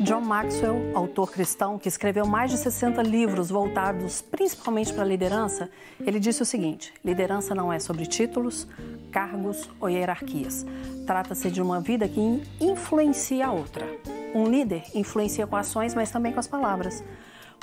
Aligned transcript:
John 0.00 0.22
Maxwell, 0.22 0.92
autor 0.94 1.30
cristão 1.30 1.78
que 1.78 1.88
escreveu 1.88 2.26
mais 2.26 2.50
de 2.50 2.56
60 2.56 3.02
livros 3.02 3.50
voltados 3.50 4.22
principalmente 4.22 4.92
para 4.92 5.02
a 5.02 5.06
liderança, 5.06 5.68
ele 6.00 6.18
disse 6.18 6.42
o 6.42 6.46
seguinte: 6.46 6.92
liderança 7.04 7.54
não 7.54 7.72
é 7.72 7.78
sobre 7.78 8.06
títulos, 8.06 8.66
cargos 9.12 9.68
ou 9.78 9.90
hierarquias. 9.90 10.64
Trata-se 11.06 11.50
de 11.50 11.60
uma 11.60 11.80
vida 11.80 12.08
que 12.08 12.42
influencia 12.60 13.48
a 13.48 13.52
outra. 13.52 13.86
Um 14.34 14.46
líder 14.46 14.84
influencia 14.94 15.46
com 15.46 15.56
ações, 15.56 15.94
mas 15.94 16.10
também 16.10 16.32
com 16.32 16.40
as 16.40 16.48
palavras. 16.48 17.04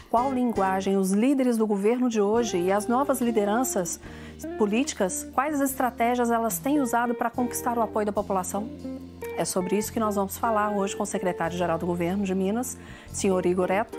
Qual 0.09 0.31
linguagem 0.31 0.95
os 0.95 1.11
líderes 1.11 1.57
do 1.57 1.65
governo 1.65 2.09
de 2.09 2.21
hoje 2.21 2.57
e 2.57 2.71
as 2.71 2.87
novas 2.87 3.19
lideranças 3.19 3.99
políticas, 4.57 5.27
quais 5.33 5.59
as 5.59 5.71
estratégias 5.71 6.29
elas 6.29 6.59
têm 6.59 6.79
usado 6.79 7.15
para 7.15 7.29
conquistar 7.29 7.77
o 7.77 7.81
apoio 7.81 8.05
da 8.05 8.13
população? 8.13 8.69
É 9.37 9.45
sobre 9.45 9.77
isso 9.77 9.93
que 9.93 9.99
nós 9.99 10.15
vamos 10.15 10.35
falar 10.35 10.71
hoje 10.71 10.95
com 10.95 11.03
o 11.03 11.05
secretário-geral 11.05 11.77
do 11.77 11.85
governo 11.85 12.25
de 12.25 12.33
Minas, 12.33 12.75
senhor 13.13 13.45
Igor 13.45 13.69
Eto, 13.69 13.95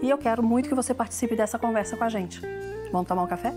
e 0.00 0.08
eu 0.08 0.16
quero 0.16 0.42
muito 0.42 0.66
que 0.66 0.74
você 0.74 0.94
participe 0.94 1.36
dessa 1.36 1.58
conversa 1.58 1.94
com 1.94 2.04
a 2.04 2.08
gente. 2.08 2.40
Vamos 2.90 3.06
tomar 3.06 3.24
um 3.24 3.26
café? 3.26 3.52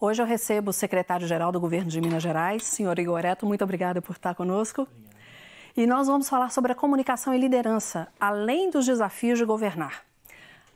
Hoje 0.00 0.22
eu 0.22 0.26
recebo 0.26 0.70
o 0.70 0.72
secretário-geral 0.72 1.52
do 1.52 1.60
governo 1.60 1.90
de 1.90 2.00
Minas 2.00 2.22
Gerais, 2.22 2.62
senhor 2.62 2.98
Igor 2.98 3.22
Eto. 3.22 3.44
Muito 3.44 3.62
obrigada 3.62 4.00
por 4.00 4.16
estar 4.16 4.34
conosco. 4.34 4.82
Obrigado. 4.82 5.15
E 5.76 5.86
nós 5.86 6.06
vamos 6.06 6.26
falar 6.26 6.50
sobre 6.50 6.72
a 6.72 6.74
comunicação 6.74 7.34
e 7.34 7.38
liderança, 7.38 8.08
além 8.18 8.70
dos 8.70 8.86
desafios 8.86 9.38
de 9.38 9.44
governar. 9.44 10.06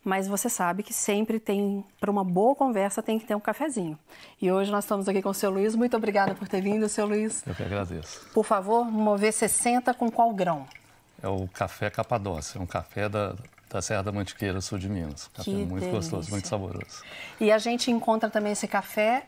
Mas 0.05 0.29
você 0.29 0.51
sabe 0.51 0.83
que 0.83 0.93
sempre 0.93 1.41
tem, 1.41 1.83
para 1.99 2.11
uma 2.11 2.23
boa 2.23 2.55
conversa, 2.55 3.03
tem 3.03 3.19
que 3.19 3.25
ter 3.25 3.35
um 3.35 3.41
cafezinho. 3.41 3.99
E 4.43 4.53
hoje 4.53 4.71
nós 4.71 4.85
estamos 4.85 5.09
aqui 5.09 5.23
com 5.23 5.31
o 5.31 5.35
seu 5.35 5.51
Luiz. 5.51 5.75
Muito 5.75 5.97
obrigada 5.97 6.35
por 6.35 6.47
ter 6.47 6.61
vindo, 6.61 6.87
seu 6.87 7.07
Luiz. 7.07 7.43
Eu 7.47 7.55
que 7.55 7.63
agradeço. 7.63 8.29
Por 8.35 8.45
favor, 8.45 8.85
mover 8.85 9.33
60 9.33 9.95
com 9.95 10.11
qual 10.11 10.35
grão? 10.35 10.67
É 11.23 11.29
o 11.29 11.49
café 11.49 11.89
Capadócia, 11.89 12.59
é 12.59 12.61
um 12.61 12.67
café 12.67 13.09
da, 13.09 13.35
da 13.71 13.81
Serra 13.81 14.03
da 14.03 14.13
Mantiqueira, 14.13 14.61
sul 14.61 14.79
de 14.79 14.89
Minas. 14.91 15.29
Café 15.29 15.51
que 15.51 15.57
muito 15.57 15.71
delícia. 15.81 15.93
gostoso, 15.93 16.31
muito 16.31 16.47
saboroso. 16.47 17.03
E 17.41 17.51
a 17.51 17.57
gente 17.57 17.91
encontra 17.91 18.29
também 18.29 18.53
esse 18.53 18.69
café 18.69 19.27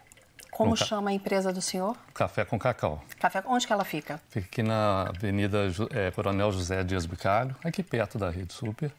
como 0.53 0.77
ca... 0.77 0.85
chama 0.85 1.11
a 1.11 1.13
empresa 1.15 1.51
do 1.51 1.63
senhor? 1.63 1.97
Café 2.13 2.45
com 2.45 2.59
Cacau. 2.59 3.03
Café, 3.19 3.43
onde 3.47 3.67
que 3.67 3.73
ela 3.73 3.85
fica? 3.85 4.21
Fica 4.29 4.47
aqui 4.47 4.63
na 4.63 5.09
Avenida 5.09 5.61
é, 5.91 6.11
Coronel 6.11 6.53
José 6.53 6.85
Dias 6.85 7.07
Bicalho, 7.07 7.57
aqui 7.65 7.83
perto 7.83 8.19
da 8.19 8.29
Rede 8.29 8.53
Super. 8.53 8.93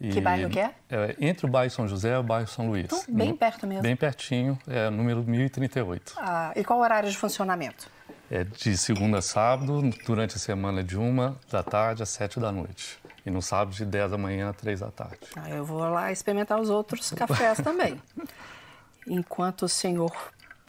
E, 0.00 0.10
que 0.10 0.20
bairro 0.20 0.48
que 0.48 0.60
é? 0.60 0.72
é? 0.88 1.16
Entre 1.18 1.46
o 1.46 1.48
bairro 1.48 1.70
São 1.70 1.88
José 1.88 2.14
e 2.14 2.16
o 2.16 2.22
bairro 2.22 2.46
São 2.46 2.68
Luís. 2.68 2.84
Então, 2.84 3.02
bem 3.08 3.30
no, 3.30 3.36
perto 3.36 3.66
mesmo. 3.66 3.82
Bem 3.82 3.96
pertinho, 3.96 4.56
é 4.68 4.88
número 4.88 5.24
1038. 5.24 6.14
Ah, 6.16 6.52
e 6.54 6.62
qual 6.62 6.78
o 6.78 6.82
horário 6.82 7.10
de 7.10 7.16
funcionamento? 7.16 7.90
É 8.30 8.44
de 8.44 8.76
segunda 8.76 9.18
a 9.18 9.22
sábado, 9.22 9.90
durante 10.06 10.36
a 10.36 10.38
semana 10.38 10.82
de 10.82 10.96
uma 10.96 11.36
da 11.50 11.62
tarde 11.62 12.02
às 12.04 12.08
sete 12.08 12.38
da 12.38 12.52
noite. 12.52 12.98
E 13.26 13.30
no 13.30 13.42
sábado 13.42 13.74
de 13.74 13.84
10 13.84 14.12
da 14.12 14.18
manhã 14.18 14.50
a 14.50 14.52
3 14.52 14.80
da 14.80 14.90
tarde. 14.90 15.18
Ah, 15.34 15.50
eu 15.50 15.64
vou 15.64 15.80
lá 15.88 16.12
experimentar 16.12 16.60
os 16.60 16.70
outros 16.70 17.10
cafés 17.10 17.58
também. 17.58 18.00
Enquanto 19.06 19.62
o 19.62 19.68
senhor 19.68 20.12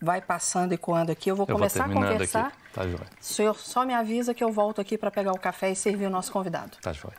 vai 0.06 0.22
passando 0.22 0.74
e 0.74 0.78
coando 0.78 1.12
aqui. 1.12 1.30
Eu 1.30 1.36
vou 1.36 1.46
eu 1.50 1.56
começar 1.56 1.88
vou 1.88 1.98
a 1.98 2.12
conversar. 2.12 2.48
Aqui. 2.48 2.58
Tá 2.72 2.84
joia. 2.84 3.08
O 3.20 3.24
senhor 3.24 3.58
só 3.58 3.86
me 3.86 3.94
avisa 3.94 4.34
que 4.34 4.44
eu 4.44 4.52
volto 4.52 4.80
aqui 4.80 4.98
para 4.98 5.12
pegar 5.12 5.34
o 5.34 5.40
café 5.40 5.72
e 5.72 5.76
servir 5.76 6.06
o 6.06 6.10
nosso 6.10 6.32
convidado. 6.32 6.78
Tá 6.82 6.94
joia. 6.94 7.16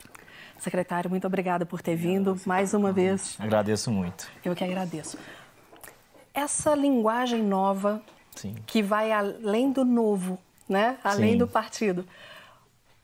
Secretário, 0.59 1.11
muito 1.11 1.27
obrigada 1.27 1.67
por 1.67 1.83
ter 1.83 1.97
vindo 1.97 2.41
mais 2.47 2.73
uma 2.73 2.93
vez. 2.93 3.37
Agradeço 3.39 3.91
muito. 3.91 4.27
Eu 4.43 4.55
que 4.55 4.65
agradeço. 4.65 5.19
Essa 6.33 6.75
linguagem 6.75 7.43
nova, 7.43 8.01
Sim. 8.35 8.55
que 8.67 8.83
vai 8.83 9.13
além 9.13 9.71
do 9.71 9.85
novo, 9.85 10.39
né? 10.69 10.97
além 11.05 11.33
Sim. 11.33 11.39
do 11.39 11.49
partido. 11.49 12.07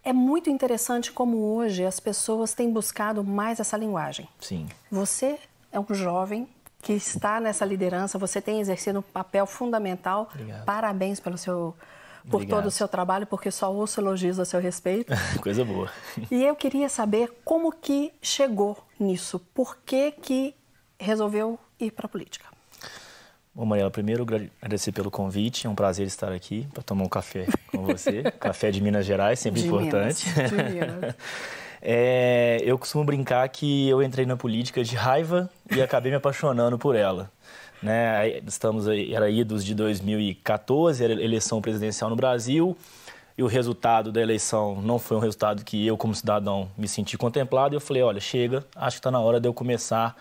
É 0.05 0.13
muito 0.13 0.49
interessante 0.49 1.13
como 1.13 1.37
hoje 1.39 1.85
as 1.85 2.01
pessoas 2.01 2.55
têm 2.55 2.73
buscado 2.73 3.23
mais 3.23 3.61
essa 3.61 3.77
linguagem. 3.77 4.29
Sim. 4.41 4.67
Você 4.91 5.39
é 5.71 5.79
um 5.79 5.87
jovem 5.95 6.49
que 6.83 6.93
está 6.93 7.41
nessa 7.41 7.65
liderança. 7.65 8.19
Você 8.19 8.43
tem 8.43 8.61
exercido 8.61 8.99
um 8.99 9.03
papel 9.03 9.47
fundamental. 9.47 10.29
Obrigado. 10.35 10.65
Parabéns 10.65 11.21
pelo 11.21 11.39
seu 11.39 11.75
por 12.29 12.37
Obrigado. 12.37 12.59
todo 12.61 12.67
o 12.69 12.71
seu 12.71 12.87
trabalho, 12.87 13.27
porque 13.27 13.51
só 13.51 13.73
ouço 13.73 14.01
elogios 14.01 14.39
a 14.39 14.45
seu 14.45 14.61
respeito. 14.61 15.13
Coisa 15.43 15.65
boa. 15.65 15.91
E 16.31 16.45
eu 16.45 16.55
queria 16.55 16.89
saber 16.89 17.33
como 17.45 17.73
que 17.73 18.13
chegou 18.23 18.79
nisso. 18.99 19.41
Por 19.53 19.79
que 19.85 20.13
que 20.13 20.55
resolveu 20.99 21.59
ir 21.81 21.91
para 21.91 22.07
a 22.07 22.09
política? 22.09 22.47
Bom, 23.55 23.67
Mariela, 23.67 23.91
primeiro 23.91 24.23
agradecer 24.23 24.93
pelo 24.93 25.11
convite. 25.11 25.67
É 25.67 25.71
um 25.71 25.75
prazer 25.75 26.07
estar 26.07 26.33
aqui 26.33 26.67
para 26.73 26.83
tomar 26.83 27.05
um 27.05 27.09
café 27.09 27.47
com 27.71 27.85
você. 27.85 28.23
café 28.39 28.71
de 28.71 28.81
Minas 28.81 29.05
Gerais, 29.05 29.41
sempre 29.41 29.61
de 29.61 29.67
importante. 29.67 30.27
Minas. 30.29 30.51
De 30.51 30.57
Minas. 30.57 31.15
É, 31.85 32.59
eu 32.65 32.79
costumo 32.79 33.05
brincar 33.05 33.49
que 33.49 33.89
eu 33.89 34.01
entrei 34.01 34.25
na 34.25 34.37
política 34.37 34.85
de 34.85 34.95
raiva 34.95 35.51
e 35.75 35.83
acabei 35.83 36.13
me 36.13 36.17
apaixonando 36.17 36.79
por 36.79 36.95
ela. 36.95 37.29
Né? 37.83 38.39
Estamos 38.47 38.87
aí, 38.87 39.13
era 39.13 39.29
idos 39.29 39.65
de 39.65 39.75
2014, 39.75 41.03
era 41.03 41.13
eleição 41.13 41.61
presidencial 41.61 42.09
no 42.09 42.15
Brasil, 42.15 42.77
e 43.37 43.43
o 43.43 43.49
resultado 43.49 44.13
da 44.13 44.21
eleição 44.21 44.81
não 44.81 44.97
foi 45.01 45.17
um 45.17 45.21
resultado 45.21 45.65
que 45.65 45.85
eu, 45.85 45.97
como 45.97 46.15
cidadão, 46.15 46.71
me 46.79 46.87
senti 46.87 47.19
contemplado. 47.19 47.75
E 47.75 47.77
eu 47.77 47.81
falei: 47.81 48.03
olha, 48.03 48.21
chega, 48.21 48.65
acho 48.77 48.97
que 48.97 49.01
está 49.01 49.11
na 49.11 49.19
hora 49.19 49.41
de 49.41 49.49
eu 49.49 49.55
começar 49.55 50.15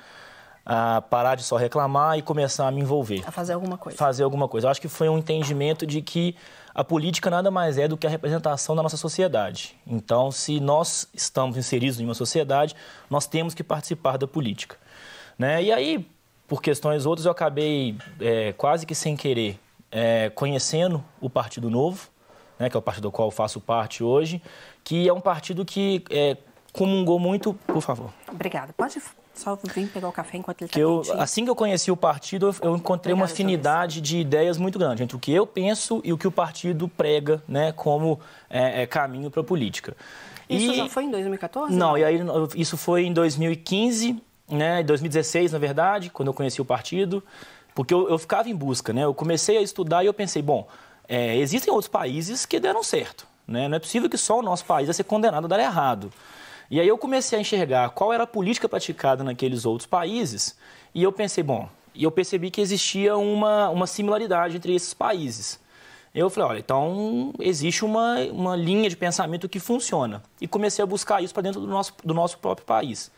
a 0.66 1.02
parar 1.02 1.36
de 1.36 1.44
só 1.44 1.58
reclamar 1.58 2.18
e 2.18 2.22
começar 2.22 2.68
a 2.68 2.72
me 2.72 2.82
envolver. 2.82 3.22
A 3.28 3.32
fazer 3.32 3.54
alguma 3.54 3.78
coisa. 3.78 3.98
Fazer 3.98 4.24
alguma 4.24 4.48
coisa. 4.48 4.68
Eu 4.68 4.72
acho 4.72 4.82
que 4.82 4.88
foi 4.88 5.10
um 5.10 5.18
entendimento 5.18 5.86
de 5.86 6.02
que 6.02 6.36
a 6.74 6.84
política 6.84 7.30
nada 7.30 7.52
mais 7.52 7.78
é 7.78 7.88
do 7.88 7.98
que 7.98 8.08
a 8.08 8.09
representação 8.09 8.76
da 8.76 8.84
nossa 8.84 8.98
sociedade. 8.98 9.76
Então, 9.86 10.32
se 10.32 10.59
nós 10.59 11.08
estamos 11.14 11.58
inseridos 11.58 12.00
em 12.00 12.06
uma 12.06 12.14
sociedade, 12.14 12.76
nós 13.09 13.26
temos 13.26 13.54
que 13.54 13.64
participar 13.64 14.18
da 14.18 14.28
política. 14.28 14.78
Né? 15.38 15.64
E 15.64 15.72
aí, 15.72 16.08
por 16.48 16.62
questões 16.62 17.06
outras, 17.06 17.26
eu 17.26 17.31
acabei 17.31 17.98
é, 18.20 18.54
quase 18.54 18.86
que 18.86 18.96
sem 18.96 19.16
querer 19.16 19.60
é, 19.92 20.30
conhecendo 20.30 21.04
o 21.20 21.30
Partido 21.30 21.70
Novo, 21.70 22.10
né, 22.58 22.70
que 22.70 22.78
é 22.78 22.80
o 22.80 22.81
partido 22.81 23.04
do 23.04 23.12
qual 23.12 23.28
eu 23.28 23.31
faço 23.31 23.60
parte 23.60 24.04
hoje, 24.04 24.42
que 24.84 25.08
é 25.08 25.14
um 25.14 25.20
partido 25.20 25.66
que 25.66 26.04
é, 26.10 26.38
comungou 26.72 27.20
muito. 27.20 27.54
Por 27.68 27.81
favor. 27.81 28.14
Obrigada. 28.31 28.74
Pode 28.74 29.02
só 29.34 29.58
vim 29.74 29.88
pegar 29.88 30.09
o 30.09 30.12
café 30.12 30.38
enquanto 30.38 30.62
ele 30.62 30.69
está 30.69 30.80
eu, 30.80 31.02
Assim 31.18 31.44
que 31.44 31.50
eu 31.50 31.56
conheci 31.56 31.92
o 31.92 31.97
partido, 31.97 32.47
eu 32.62 32.75
encontrei 32.75 33.14
Obrigada, 33.14 33.16
uma 33.16 33.25
afinidade 33.25 34.02
de 34.02 34.19
ideias 34.19 34.58
muito 34.58 34.78
grande 34.78 35.03
entre 35.03 35.16
o 35.16 35.19
que 35.19 35.31
eu 35.31 35.47
penso 35.47 36.02
e 36.03 36.12
o 36.12 36.18
que 36.18 36.28
o 36.28 36.31
partido 36.31 36.88
prega 36.88 37.42
né, 37.47 37.72
como 37.72 38.19
é, 38.50 38.84
é, 38.84 38.86
caminho 38.86 39.31
para 39.31 39.42
a 39.42 39.44
política. 39.44 39.96
Isso 40.50 40.72
e... 40.72 40.75
já 40.75 40.90
foi 40.90 41.06
em 41.06 41.12
2014? 41.12 41.74
Não, 41.74 41.97
e 41.97 42.03
aí 42.03 42.19
isso 42.56 42.75
foi 42.78 43.03
em 43.03 43.14
2015, 43.14 44.22
né, 44.50 44.84
2016, 44.84 45.53
na 45.53 45.59
verdade, 45.59 46.09
quando 46.09 46.28
eu 46.28 46.34
conheci 46.34 46.62
o 46.62 46.66
partido, 46.66 47.24
porque 47.74 47.94
eu, 47.94 48.09
eu 48.09 48.18
ficava 48.18 48.50
em 48.50 48.56
busca, 48.56 48.92
né? 48.92 49.06
Eu 49.06 49.13
comecei 49.13 49.58
a 49.58 49.62
estudar 49.62 50.03
e 50.03 50.08
eu 50.08 50.13
pensei, 50.13 50.42
bom, 50.42 50.68
é, 51.08 51.38
existem 51.38 51.74
outros 51.74 51.90
países 51.90 52.46
que 52.46 52.59
deram 52.59 52.84
certo, 52.84 53.25
né? 53.48 53.68
Não 53.68 53.78
é 53.78 53.80
possível 53.80 54.09
que 54.09 54.18
só 54.18 54.40
o 54.40 54.42
nosso 54.42 54.66
país 54.66 54.88
vai 54.88 54.94
ser 54.94 55.03
condenado 55.06 55.46
a 55.46 55.48
dar 55.48 55.59
errado. 55.59 56.12
E 56.72 56.80
aí 56.80 56.88
eu 56.88 56.98
comecei 56.98 57.38
a 57.38 57.42
enxergar 57.42 57.90
qual 57.90 58.14
era 58.14 58.24
a 58.24 58.28
política 58.28 58.70
praticada 58.70 59.26
naqueles 59.26 59.66
outros 59.66 59.86
países 59.86 60.58
e 60.96 61.04
eu 61.04 61.12
pensei, 61.12 61.44
bom, 61.44 61.68
e 61.94 62.06
eu 62.06 62.09
percebi 62.09 62.50
que 62.50 62.62
existia 62.62 63.18
uma, 63.18 63.70
uma 63.70 63.86
similaridade 63.86 64.56
entre 64.56 64.74
esses 64.74 64.94
países. 64.94 65.60
Eu 66.16 66.30
falei, 66.30 66.50
olha, 66.50 66.60
então 66.60 67.34
existe 67.40 67.84
uma, 67.84 68.20
uma 68.31 68.56
linha 68.56 68.90
de 68.90 68.96
pensamento 68.96 69.50
que 69.50 69.60
funciona. 69.60 70.24
E 70.40 70.48
comecei 70.48 70.81
a 70.81 70.86
buscar 70.86 71.22
isso 71.22 71.34
para 71.34 71.44
dentro 71.44 71.60
do 71.60 71.68
nosso, 71.68 71.94
do 72.06 72.14
nosso 72.14 72.38
próprio 72.38 72.66
país. 72.66 73.12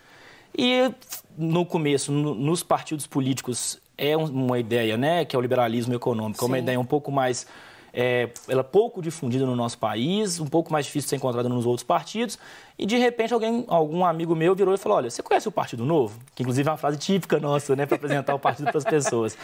E 0.58 0.92
no 1.38 1.64
começo, 1.64 2.12
no, 2.12 2.34
nos 2.34 2.64
partidos 2.64 3.06
políticos, 3.06 3.80
é 3.96 4.18
uma 4.18 4.58
ideia, 4.58 4.98
né, 4.98 5.26
que 5.26 5.36
é 5.36 5.40
o 5.40 5.42
liberalismo 5.42 5.94
econômico, 5.94 6.44
é 6.44 6.48
uma 6.48 6.58
ideia 6.58 6.80
um 6.80 6.86
pouco 6.86 7.12
mais 7.12 7.46
é, 7.94 8.30
ela 8.48 8.62
é 8.62 8.64
pouco 8.64 9.04
difundida 9.04 9.46
no 9.46 9.56
nosso 9.56 9.78
país, 9.78 10.40
um 10.40 10.48
pouco 10.48 10.74
mais 10.74 10.86
difícil 10.86 11.06
de 11.06 11.10
ser 11.12 11.16
encontrada 11.18 11.48
nos 11.48 11.64
outros 11.64 11.84
partidos. 11.84 12.40
E 12.78 12.88
de 12.88 12.98
repente 12.98 13.32
alguém, 13.36 13.64
algum 13.68 14.04
amigo 14.04 14.36
meu 14.36 14.56
virou 14.56 14.74
e 14.74 14.78
falou: 14.80 14.98
Olha, 14.98 15.12
você 15.12 15.22
conhece 15.22 15.48
o 15.48 15.52
Partido 15.52 15.86
Novo? 15.86 16.20
Que 16.34 16.42
inclusive 16.42 16.68
é 16.68 16.72
uma 16.72 16.78
frase 16.78 16.98
típica 16.98 17.40
nossa, 17.40 17.76
né, 17.76 17.86
para 17.86 17.96
apresentar 17.96 18.34
o 18.34 18.40
partido 18.40 18.66
para 18.72 18.80
as 18.80 18.84
pessoas. 18.84 19.38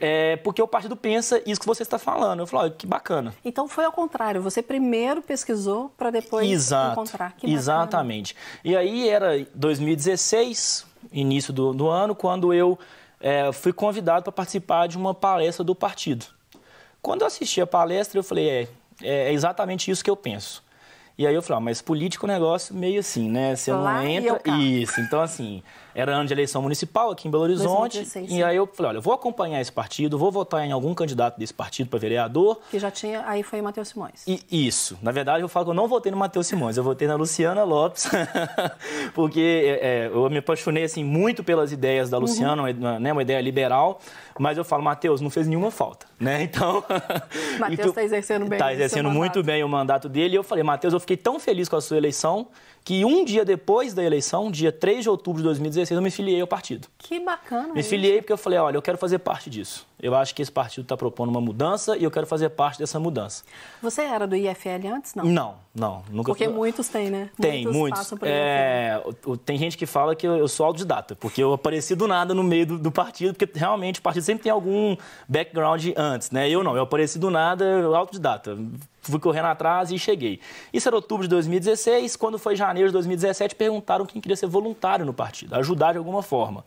É, 0.00 0.34
porque 0.38 0.60
o 0.60 0.66
partido 0.66 0.96
pensa 0.96 1.40
isso 1.46 1.60
que 1.60 1.66
você 1.66 1.84
está 1.84 1.96
falando. 1.96 2.40
Eu 2.40 2.48
falo: 2.48 2.64
Olha, 2.64 2.72
que 2.72 2.84
bacana. 2.84 3.32
Então 3.44 3.68
foi 3.68 3.84
ao 3.84 3.92
contrário, 3.92 4.42
você 4.42 4.60
primeiro 4.60 5.22
pesquisou 5.22 5.92
para 5.96 6.10
depois 6.10 6.50
Exato, 6.50 6.92
encontrar. 6.92 7.32
Que 7.36 7.52
exatamente. 7.52 8.34
E 8.64 8.76
aí 8.76 9.08
era 9.08 9.46
2016, 9.54 10.84
início 11.12 11.52
do, 11.52 11.72
do 11.72 11.88
ano, 11.88 12.12
quando 12.12 12.52
eu 12.52 12.76
é, 13.20 13.52
fui 13.52 13.72
convidado 13.72 14.24
para 14.24 14.32
participar 14.32 14.88
de 14.88 14.96
uma 14.96 15.14
palestra 15.14 15.62
do 15.62 15.76
partido. 15.76 16.26
Quando 17.04 17.20
eu 17.20 17.26
assisti 17.26 17.60
a 17.60 17.66
palestra, 17.66 18.18
eu 18.18 18.24
falei, 18.24 18.48
é, 18.48 18.68
é 19.02 19.30
exatamente 19.30 19.90
isso 19.90 20.02
que 20.02 20.08
eu 20.08 20.16
penso. 20.16 20.64
E 21.18 21.26
aí 21.26 21.34
eu 21.34 21.42
falei, 21.42 21.58
ah, 21.58 21.60
mas 21.60 21.82
político 21.82 22.24
é 22.24 22.30
um 22.30 22.32
negócio 22.32 22.74
meio 22.74 22.98
assim, 22.98 23.30
né? 23.30 23.54
Você 23.54 23.70
Lá 23.70 24.00
não 24.00 24.08
entra. 24.08 24.40
Isso. 24.58 25.00
Então, 25.00 25.20
assim, 25.20 25.62
era 25.94 26.12
ano 26.12 26.26
de 26.26 26.34
eleição 26.34 26.60
municipal 26.60 27.12
aqui 27.12 27.28
em 27.28 27.30
Belo 27.30 27.44
Horizonte. 27.44 27.98
2016, 27.98 28.26
e 28.26 28.34
sim. 28.34 28.42
aí 28.42 28.56
eu 28.56 28.66
falei, 28.66 28.90
olha, 28.90 28.98
eu 28.98 29.02
vou 29.02 29.14
acompanhar 29.14 29.60
esse 29.60 29.70
partido, 29.70 30.18
vou 30.18 30.32
votar 30.32 30.66
em 30.66 30.72
algum 30.72 30.92
candidato 30.92 31.38
desse 31.38 31.54
partido 31.54 31.88
para 31.88 32.00
vereador. 32.00 32.58
Que 32.68 32.80
já 32.80 32.90
tinha, 32.90 33.22
aí 33.26 33.44
foi 33.44 33.62
Matheus 33.62 33.88
Simões. 33.88 34.24
E 34.26 34.42
isso. 34.50 34.98
Na 35.00 35.12
verdade, 35.12 35.44
eu 35.44 35.48
falo 35.48 35.66
que 35.66 35.70
eu 35.70 35.74
não 35.74 35.86
votei 35.86 36.10
no 36.10 36.18
Matheus 36.18 36.48
Simões, 36.48 36.76
eu 36.76 36.82
votei 36.82 37.06
na 37.06 37.14
Luciana 37.14 37.62
Lopes, 37.62 38.08
porque 39.14 39.78
é, 39.80 40.10
eu 40.12 40.28
me 40.28 40.38
apaixonei 40.38 40.82
assim, 40.82 41.04
muito 41.04 41.44
pelas 41.44 41.70
ideias 41.70 42.10
da 42.10 42.18
Luciana, 42.18 42.60
uma, 42.60 42.98
né, 42.98 43.12
uma 43.12 43.22
ideia 43.22 43.40
liberal, 43.40 44.00
mas 44.38 44.58
eu 44.58 44.64
falo, 44.64 44.82
Matheus, 44.82 45.20
não 45.20 45.30
fez 45.30 45.46
nenhuma 45.46 45.70
falta, 45.70 46.06
né? 46.18 46.42
Então... 46.54 46.84
Matheus 47.58 47.92
tá 47.92 48.02
exercendo 48.02 48.46
bem 48.46 48.56
Está 48.56 48.66
seu 48.66 48.74
exercendo 48.74 49.10
muito 49.10 49.36
mandato. 49.36 49.42
bem 49.44 49.64
o 49.64 49.68
mandato 49.68 50.08
dele. 50.08 50.34
E 50.34 50.36
eu 50.36 50.42
falei, 50.42 50.64
Matheus, 50.64 50.92
eu 50.92 51.00
fiquei 51.00 51.16
tão 51.16 51.38
feliz 51.38 51.68
com 51.68 51.76
a 51.76 51.80
sua 51.80 51.96
eleição 51.96 52.48
que 52.84 53.02
um 53.02 53.24
dia 53.24 53.46
depois 53.46 53.94
da 53.94 54.04
eleição, 54.04 54.50
dia 54.50 54.70
3 54.70 55.04
de 55.04 55.08
outubro 55.08 55.40
de 55.40 55.44
2016, 55.44 55.96
eu 55.96 56.02
me 56.02 56.10
filiei 56.10 56.38
ao 56.42 56.46
partido. 56.46 56.86
Que 56.98 57.18
bacana. 57.18 57.72
Me 57.72 57.80
isso. 57.80 57.88
filiei 57.88 58.20
porque 58.20 58.32
eu 58.34 58.36
falei, 58.36 58.58
olha, 58.58 58.76
eu 58.76 58.82
quero 58.82 58.98
fazer 58.98 59.20
parte 59.20 59.48
disso. 59.48 59.86
Eu 59.98 60.14
acho 60.14 60.34
que 60.34 60.42
esse 60.42 60.52
partido 60.52 60.82
está 60.82 60.94
propondo 60.94 61.30
uma 61.30 61.40
mudança 61.40 61.96
e 61.96 62.04
eu 62.04 62.10
quero 62.10 62.26
fazer 62.26 62.50
parte 62.50 62.78
dessa 62.78 63.00
mudança. 63.00 63.42
Você 63.80 64.02
era 64.02 64.26
do 64.26 64.36
IFL 64.36 64.86
antes? 64.94 65.14
Não. 65.14 65.24
Não, 65.24 65.54
não. 65.74 66.02
Nunca 66.10 66.30
Porque 66.30 66.46
muitos 66.46 66.88
têm, 66.88 67.08
né? 67.08 67.30
Tem, 67.40 67.66
muitos. 67.66 68.12
IFL. 68.12 68.26
É, 68.26 69.02
tem 69.46 69.56
gente 69.56 69.78
que 69.78 69.86
fala 69.86 70.14
que 70.14 70.26
eu, 70.26 70.46
sou 70.46 70.66
autodidata, 70.66 71.16
porque 71.16 71.42
eu 71.42 71.54
apareci 71.54 71.94
do 71.94 72.06
nada 72.06 72.34
no 72.34 72.42
meio 72.42 72.66
do, 72.66 72.78
do 72.78 72.92
partido, 72.92 73.34
porque 73.34 73.58
realmente 73.58 74.00
o 74.00 74.02
partido 74.02 74.24
sempre 74.24 74.42
tem 74.42 74.52
algum 74.52 74.94
background 75.26 75.86
antes, 75.96 76.30
né? 76.30 76.50
Eu 76.50 76.62
não, 76.62 76.76
eu 76.76 76.82
apareci 76.82 77.18
do 77.18 77.30
nada, 77.30 77.64
eu 77.64 77.94
autodidata. 77.94 78.58
Fui 79.04 79.20
correndo 79.20 79.46
atrás 79.46 79.90
e 79.90 79.98
cheguei. 79.98 80.40
Isso 80.72 80.88
era 80.88 80.96
outubro 80.96 81.24
de 81.24 81.28
2016. 81.30 82.16
Quando 82.16 82.38
foi 82.38 82.56
janeiro 82.56 82.88
de 82.88 82.92
2017, 82.94 83.54
perguntaram 83.54 84.04
quem 84.06 84.20
queria 84.20 84.36
ser 84.36 84.46
voluntário 84.46 85.04
no 85.04 85.12
partido, 85.12 85.54
ajudar 85.56 85.92
de 85.92 85.98
alguma 85.98 86.22
forma. 86.22 86.64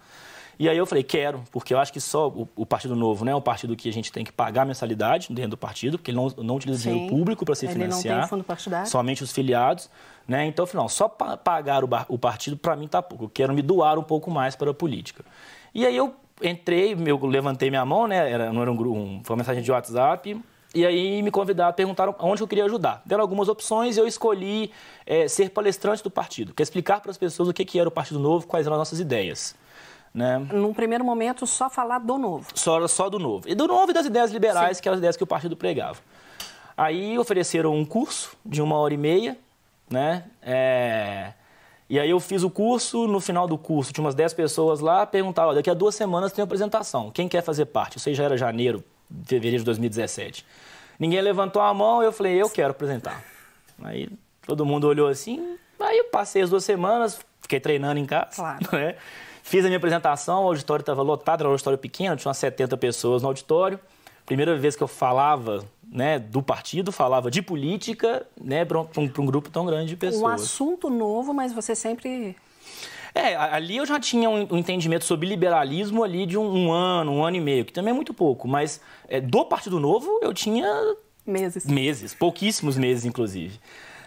E 0.60 0.68
aí 0.68 0.76
eu 0.78 0.88
falei, 0.88 1.04
quero, 1.04 1.44
porque 1.52 1.72
eu 1.72 1.78
acho 1.78 1.94
que 1.94 2.00
só 2.02 2.30
o, 2.30 2.48
o 2.56 2.66
Partido 2.66 2.96
Novo, 2.96 3.24
né, 3.24 3.32
é 3.32 3.36
um 3.36 3.42
partido 3.42 3.76
que 3.76 3.88
a 3.88 3.94
gente 3.94 4.12
tem 4.12 4.24
que 4.24 4.32
pagar 4.32 4.66
mensalidade 4.66 5.28
dentro 5.32 5.52
do 5.52 5.58
partido, 5.58 6.00
porque 6.00 6.10
ele 6.10 6.18
não, 6.18 6.30
não 6.44 6.56
utiliza 6.56 6.80
Sim. 6.82 6.90
dinheiro 6.94 7.16
público 7.16 7.46
para 7.46 7.54
se 7.54 7.66
Ele 7.68 7.74
não 7.76 7.82
tem 7.90 8.02
financiar. 8.02 8.28
fundo 8.28 8.44
partidário. 8.44 8.90
Somente 8.90 9.24
os 9.24 9.32
filiados. 9.32 9.88
Né? 10.28 10.46
Então 10.48 10.64
eu 10.64 10.68
falei, 10.68 10.82
não, 10.82 10.90
só 10.90 11.08
pa- 11.08 11.38
pagar 11.38 11.84
o, 11.84 11.90
o 12.10 12.18
partido 12.18 12.58
para 12.58 12.76
mim 12.76 12.88
tá 12.88 13.04
pouco. 13.04 13.26
Eu 13.26 13.30
quero 13.30 13.54
me 13.54 13.62
doar 13.62 14.00
um 14.00 14.04
pouco 14.04 14.32
mais 14.32 14.56
para 14.56 14.72
a 14.72 14.74
política. 14.74 15.24
E 15.76 15.86
aí 15.86 15.96
eu 15.96 16.16
entrei, 16.42 16.98
eu 17.06 17.24
levantei 17.28 17.70
minha 17.70 17.86
mão, 17.86 18.08
né? 18.08 18.30
Era, 18.32 18.52
não 18.52 18.64
era 18.64 18.72
um 18.72 18.76
grupo, 18.76 18.98
um, 18.98 19.22
foi 19.24 19.36
uma 19.36 19.42
mensagem 19.42 19.62
de 19.62 19.72
WhatsApp. 19.72 20.42
E 20.78 20.86
aí 20.86 21.24
me 21.24 21.32
convidaram, 21.32 21.74
perguntaram 21.74 22.14
onde 22.20 22.44
eu 22.44 22.48
queria 22.48 22.64
ajudar. 22.66 23.02
Deram 23.04 23.24
algumas 23.24 23.50
opções 23.50 23.98
e 23.98 24.00
eu 24.00 24.06
escolhi 24.06 24.72
eh, 25.08 25.28
ser 25.28 25.50
palestrante 25.50 26.04
do 26.04 26.12
partido, 26.12 26.54
que 26.54 26.62
é 26.62 26.64
explicar 26.64 27.02
para 27.02 27.10
as 27.10 27.18
pessoas 27.18 27.50
o 27.50 27.54
que, 27.54 27.66
que 27.66 27.80
era 27.80 27.90
o 27.90 27.92
Partido 27.92 28.20
Novo, 28.20 28.46
quais 28.46 28.68
eram 28.68 28.76
as 28.76 28.82
nossas 28.82 29.00
ideias. 29.00 29.56
Né? 30.14 30.38
Num 30.38 30.76
primeiro 30.76 31.04
momento, 31.04 31.48
só 31.48 31.68
falar 31.68 31.98
do 31.98 32.20
novo. 32.20 32.46
Só, 32.54 32.88
só 32.88 33.10
do 33.10 33.18
novo. 33.18 33.50
E 33.50 33.56
do 33.56 33.66
novo 33.66 33.90
e 33.90 33.94
das 33.94 34.06
ideias 34.06 34.30
liberais, 34.30 34.80
que 34.80 34.88
eram 34.88 34.94
as 34.94 35.00
ideias 35.00 35.18
que 35.18 35.24
o 35.24 35.28
partido 35.28 35.58
pregava. 35.58 35.98
Aí 36.78 37.18
ofereceram 37.18 37.74
um 37.74 37.84
curso 37.84 38.38
de 38.46 38.62
uma 38.62 38.76
hora 38.76 38.94
e 38.94 38.98
meia, 38.98 39.36
né? 39.90 40.26
É, 40.44 41.34
E 41.90 42.00
aí 42.00 42.12
eu 42.12 42.20
fiz 42.20 42.44
o 42.44 42.52
curso, 42.52 43.08
no 43.08 43.20
final 43.20 43.48
do 43.48 43.58
curso 43.58 43.92
tinha 43.92 44.06
umas 44.06 44.14
10 44.14 44.36
pessoas 44.36 44.80
lá, 44.80 45.08
perguntaram, 45.08 45.56
daqui 45.56 45.72
a 45.72 45.74
duas 45.74 45.96
semanas 45.96 46.32
tem 46.32 46.44
apresentação, 46.44 47.10
quem 47.10 47.28
quer 47.28 47.42
fazer 47.42 47.66
parte? 47.66 47.98
Isso 47.98 48.10
aí 48.10 48.14
já 48.14 48.26
era 48.26 48.38
janeiro, 48.38 48.84
fevereiro 49.26 49.60
de 49.60 49.66
2017. 49.66 50.46
Ninguém 51.00 51.22
levantou 51.22 51.62
a 51.62 51.74
mão, 51.74 52.02
eu 52.02 52.12
falei, 52.12 52.42
eu 52.42 52.50
quero 52.50 52.72
apresentar. 52.72 53.24
Aí 53.84 54.10
todo 54.46 54.66
mundo 54.66 54.88
olhou 54.88 55.08
assim, 55.08 55.58
aí 55.80 55.98
eu 55.98 56.06
passei 56.06 56.42
as 56.42 56.50
duas 56.50 56.64
semanas, 56.64 57.20
fiquei 57.42 57.60
treinando 57.60 58.00
em 58.00 58.06
casa, 58.06 58.36
Claro. 58.36 58.60
né? 58.74 58.96
Fiz 59.44 59.64
a 59.64 59.68
minha 59.68 59.78
apresentação, 59.78 60.44
o 60.44 60.48
auditório 60.48 60.82
estava 60.82 61.02
lotado, 61.02 61.42
era 61.42 61.48
um 61.48 61.52
auditório 61.54 61.78
pequeno, 61.80 62.16
tinha 62.18 62.28
umas 62.30 62.38
70 62.38 62.76
pessoas 62.78 63.22
no 63.22 63.30
auditório. 63.30 63.80
Primeira 64.26 64.58
vez 64.58 64.76
que 64.76 64.84
eu 64.84 64.90
falava 64.90 65.64
né, 65.90 66.20
do 66.20 66.44
partido, 66.44 66.92
falava 66.92 67.32
de 67.32 67.42
política, 67.42 68.26
né, 68.42 68.66
para 68.66 68.78
um, 68.78 68.88
um 68.98 69.26
grupo 69.26 69.50
tão 69.50 69.66
grande 69.66 69.88
de 69.90 69.96
Um 69.96 69.98
pessoas. 69.98 70.42
assunto 70.42 70.90
novo, 70.90 71.34
mas 71.34 71.54
você 71.54 71.74
sempre. 71.76 72.36
É, 73.14 73.36
ali 73.36 73.78
eu 73.78 73.86
já 73.86 74.00
tinha 74.00 74.30
um, 74.30 74.48
um 74.52 74.58
entendimento 74.58 75.06
sobre 75.06 75.28
liberalismo 75.28 76.04
ali 76.04 76.26
de 76.26 76.38
um, 76.38 76.46
um 76.68 76.72
ano, 76.72 77.12
um 77.12 77.24
ano 77.24 77.38
e 77.38 77.42
meio, 77.42 77.66
que 77.66 77.74
também 77.74 77.92
é 77.92 77.96
muito 77.96 78.14
pouco, 78.14 78.48
mas 78.48 78.82
é, 79.08 79.20
do 79.20 79.46
Partido 79.46 79.80
Novo 79.80 80.20
eu 80.22 80.34
tinha 80.34 80.68
Meses. 81.26 81.66
meses, 81.66 82.14
pouquíssimos 82.14 82.78
meses, 82.78 83.04
inclusive. 83.06 83.60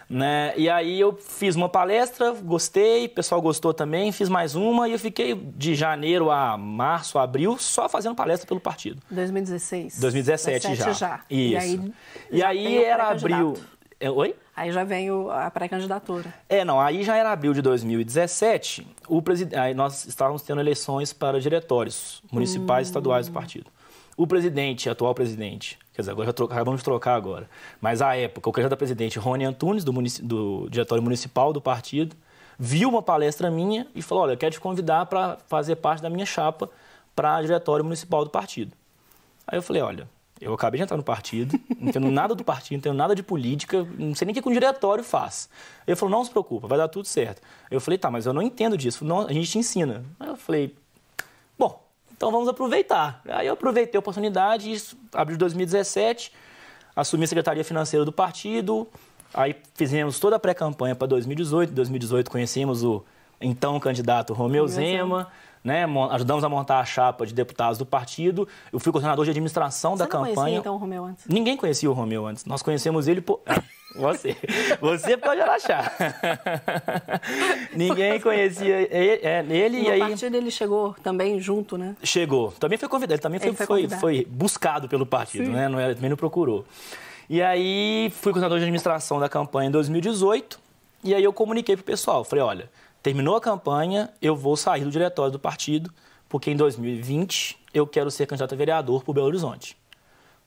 Né? 0.09 0.53
E 0.57 0.69
aí 0.69 0.99
eu 0.99 1.13
fiz 1.13 1.55
uma 1.55 1.69
palestra, 1.69 2.33
gostei, 2.33 3.05
o 3.05 3.09
pessoal 3.09 3.41
gostou 3.41 3.73
também, 3.73 4.11
fiz 4.11 4.27
mais 4.27 4.55
uma 4.55 4.89
e 4.89 4.91
eu 4.91 4.99
fiquei 4.99 5.33
de 5.33 5.73
janeiro 5.73 6.29
a 6.29 6.57
março, 6.57 7.17
abril, 7.17 7.57
só 7.57 7.87
fazendo 7.87 8.13
palestra 8.13 8.45
pelo 8.45 8.59
partido. 8.59 9.01
2016. 9.09 9.99
2017 10.01 10.63
já. 10.63 10.69
17 10.69 10.99
já. 10.99 11.21
Isso. 11.29 11.53
E 11.53 11.55
aí, 11.55 11.93
E 12.31 12.43
aí 12.43 12.83
era 12.83 13.07
abril. 13.09 13.53
É, 14.01 14.09
oi? 14.09 14.35
Aí 14.55 14.71
já 14.71 14.83
vem 14.83 15.09
o- 15.11 15.29
a 15.31 15.49
pré-candidatura. 15.49 16.33
É, 16.49 16.63
não, 16.65 16.79
aí 16.79 17.03
já 17.03 17.15
era 17.15 17.31
abril 17.31 17.53
de 17.53 17.61
2017, 17.61 18.85
o 19.07 19.21
preside... 19.21 19.55
aí 19.55 19.73
nós 19.73 20.05
estávamos 20.05 20.41
tendo 20.41 20.59
eleições 20.59 21.13
para 21.13 21.39
diretórios 21.39 22.21
municipais 22.31 22.87
e 22.87 22.89
estaduais 22.89 23.27
do 23.27 23.33
partido. 23.33 23.71
O 24.17 24.27
presidente, 24.27 24.89
atual 24.89 25.15
presidente, 25.15 25.79
quer 25.93 26.01
dizer, 26.01 26.11
agora 26.11 26.27
já 26.27 26.33
tro... 26.33 26.45
acabamos 26.45 26.81
de 26.81 26.83
trocar 26.83 27.15
agora, 27.15 27.49
mas 27.79 28.01
à 28.01 28.15
época, 28.15 28.49
o 28.49 28.51
candidato 28.51 28.73
a 28.73 28.77
presidente 28.77 29.17
Rony 29.17 29.45
Antunes, 29.45 29.83
do, 29.83 29.93
munici... 29.93 30.21
do 30.21 30.67
diretório 30.69 31.01
municipal 31.01 31.53
do 31.53 31.61
partido, 31.61 32.15
viu 32.59 32.89
uma 32.89 33.01
palestra 33.01 33.49
minha 33.49 33.87
e 33.95 34.01
falou, 34.01 34.25
olha, 34.25 34.33
eu 34.33 34.37
quero 34.37 34.51
te 34.51 34.59
convidar 34.59 35.05
para 35.05 35.37
fazer 35.47 35.77
parte 35.77 36.01
da 36.03 36.09
minha 36.09 36.25
chapa 36.25 36.69
para 37.15 37.41
diretório 37.41 37.83
municipal 37.85 38.23
do 38.23 38.29
partido. 38.29 38.73
Aí 39.47 39.57
eu 39.57 39.63
falei, 39.63 39.81
olha, 39.81 40.07
eu 40.41 40.53
acabei 40.53 40.79
de 40.79 40.83
entrar 40.83 40.97
no 40.97 41.03
partido, 41.03 41.59
não 41.79 41.89
entendo 41.89 42.09
nada 42.09 42.33
do 42.33 42.43
partido, 42.43 42.71
não 42.71 42.77
entendo 42.79 42.95
nada 42.95 43.15
de 43.15 43.21
política, 43.21 43.87
não 43.97 44.15
sei 44.15 44.25
nem 44.25 44.35
o 44.35 44.41
que 44.41 44.49
um 44.49 44.51
diretório 44.51 45.03
faz. 45.03 45.47
Ele 45.85 45.95
falou, 45.95 46.17
não 46.17 46.25
se 46.25 46.31
preocupa, 46.31 46.67
vai 46.67 46.77
dar 46.77 46.87
tudo 46.87 47.07
certo. 47.07 47.41
Eu 47.69 47.79
falei, 47.79 47.97
tá, 47.97 48.09
mas 48.09 48.25
eu 48.25 48.33
não 48.33 48.41
entendo 48.41 48.75
disso. 48.77 49.05
Não, 49.05 49.27
a 49.27 49.31
gente 49.31 49.49
te 49.49 49.59
ensina. 49.59 50.03
Aí 50.19 50.29
eu 50.29 50.35
falei, 50.35 50.75
bom, 51.57 51.81
então 52.11 52.31
vamos 52.31 52.47
aproveitar. 52.47 53.21
Aí 53.29 53.45
eu 53.45 53.53
aproveitei 53.53 53.97
a 53.97 53.99
oportunidade, 53.99 54.71
isso, 54.71 54.97
abril 55.13 55.37
de 55.37 55.39
2017, 55.39 56.33
assumi 56.95 57.23
a 57.23 57.27
Secretaria 57.27 57.63
Financeira 57.63 58.03
do 58.03 58.11
partido, 58.11 58.87
aí 59.33 59.55
fizemos 59.75 60.19
toda 60.19 60.37
a 60.37 60.39
pré-campanha 60.39 60.95
para 60.95 61.07
2018. 61.07 61.71
Em 61.71 61.75
2018 61.75 62.31
conhecemos 62.31 62.83
o 62.83 63.03
então 63.39 63.79
candidato 63.79 64.33
Romeu 64.33 64.63
Romeu 64.63 64.67
Zema, 64.67 65.27
né, 65.63 65.85
ajudamos 66.11 66.43
a 66.43 66.49
montar 66.49 66.79
a 66.79 66.85
chapa 66.85 67.25
de 67.25 67.33
deputados 67.33 67.77
do 67.77 67.85
partido. 67.85 68.47
Eu 68.73 68.79
fui 68.79 68.91
coordenador 68.91 69.23
de 69.25 69.31
administração 69.31 69.95
da 69.95 70.05
Você 70.05 70.13
não 70.13 70.19
campanha. 70.19 70.35
conhecia, 70.35 70.59
então, 70.59 70.75
o 70.75 70.77
Romeu 70.77 71.05
antes? 71.05 71.25
Ninguém 71.27 71.55
conhecia 71.57 71.89
o 71.89 71.93
Romeu 71.93 72.25
antes. 72.25 72.45
Nós 72.45 72.61
conhecemos 72.61 73.07
ele 73.07 73.21
por. 73.21 73.39
Você. 73.93 74.37
Você 74.79 75.17
pode 75.17 75.41
achar. 75.41 75.93
Ninguém 77.75 78.19
conhecia 78.19 78.81
ele, 78.89 79.19
é, 79.21 79.45
ele 79.49 79.77
E 79.79 79.83
e 79.85 79.91
aí. 79.91 79.99
partido 79.99 80.35
ele 80.37 80.49
chegou 80.51 80.95
também 81.03 81.39
junto, 81.39 81.77
né? 81.77 81.95
Chegou. 82.03 82.51
Também 82.53 82.77
foi 82.77 82.87
convidado. 82.87 83.13
Ele 83.15 83.21
também 83.21 83.39
foi, 83.39 83.49
Ele 83.49 83.57
foi 83.57 83.87
foi, 83.89 83.99
foi 83.99 84.27
buscado 84.29 84.87
pelo 84.87 85.05
partido, 85.05 85.45
Sim. 85.45 85.51
né? 85.51 85.67
Não 85.67 85.79
era, 85.79 85.93
também 85.93 86.09
não 86.09 86.17
procurou. 86.17 86.65
E 87.29 87.41
aí 87.41 88.09
fui 88.15 88.31
coordenador 88.31 88.57
de 88.59 88.63
administração 88.63 89.19
da 89.19 89.27
campanha 89.29 89.67
em 89.69 89.71
2018. 89.71 90.59
E 91.03 91.15
aí 91.15 91.23
eu 91.23 91.33
comuniquei 91.33 91.75
pro 91.75 91.83
pessoal. 91.85 92.23
Falei, 92.23 92.43
olha, 92.43 92.69
terminou 93.01 93.35
a 93.35 93.41
campanha, 93.41 94.09
eu 94.21 94.35
vou 94.35 94.55
sair 94.55 94.83
do 94.83 94.91
diretório 94.91 95.31
do 95.31 95.39
partido, 95.39 95.91
porque 96.29 96.51
em 96.51 96.55
2020 96.55 97.57
eu 97.73 97.85
quero 97.87 98.11
ser 98.11 98.25
candidato 98.25 98.53
a 98.53 98.57
vereador 98.57 99.03
por 99.03 99.13
Belo 99.13 99.27
Horizonte. 99.27 99.77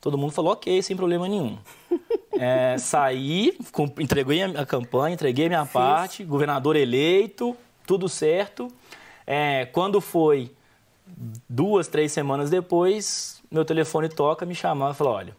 Todo 0.00 0.18
mundo 0.18 0.32
falou, 0.32 0.52
ok, 0.52 0.82
sem 0.82 0.96
problema 0.96 1.28
nenhum. 1.28 1.58
É, 2.36 2.76
saí, 2.78 3.56
entreguei 4.00 4.42
a 4.42 4.66
campanha, 4.66 5.14
entreguei 5.14 5.46
a 5.46 5.48
minha 5.48 5.64
parte, 5.64 6.24
governador 6.24 6.74
eleito, 6.74 7.56
tudo 7.86 8.08
certo. 8.08 8.66
É, 9.24 9.66
quando 9.66 10.00
foi 10.00 10.50
duas, 11.48 11.86
três 11.86 12.10
semanas 12.10 12.50
depois, 12.50 13.40
meu 13.48 13.64
telefone 13.64 14.08
toca, 14.08 14.44
me 14.44 14.52
chamava 14.52 14.92
e 14.92 14.96
falou, 14.96 15.14
olha, 15.14 15.36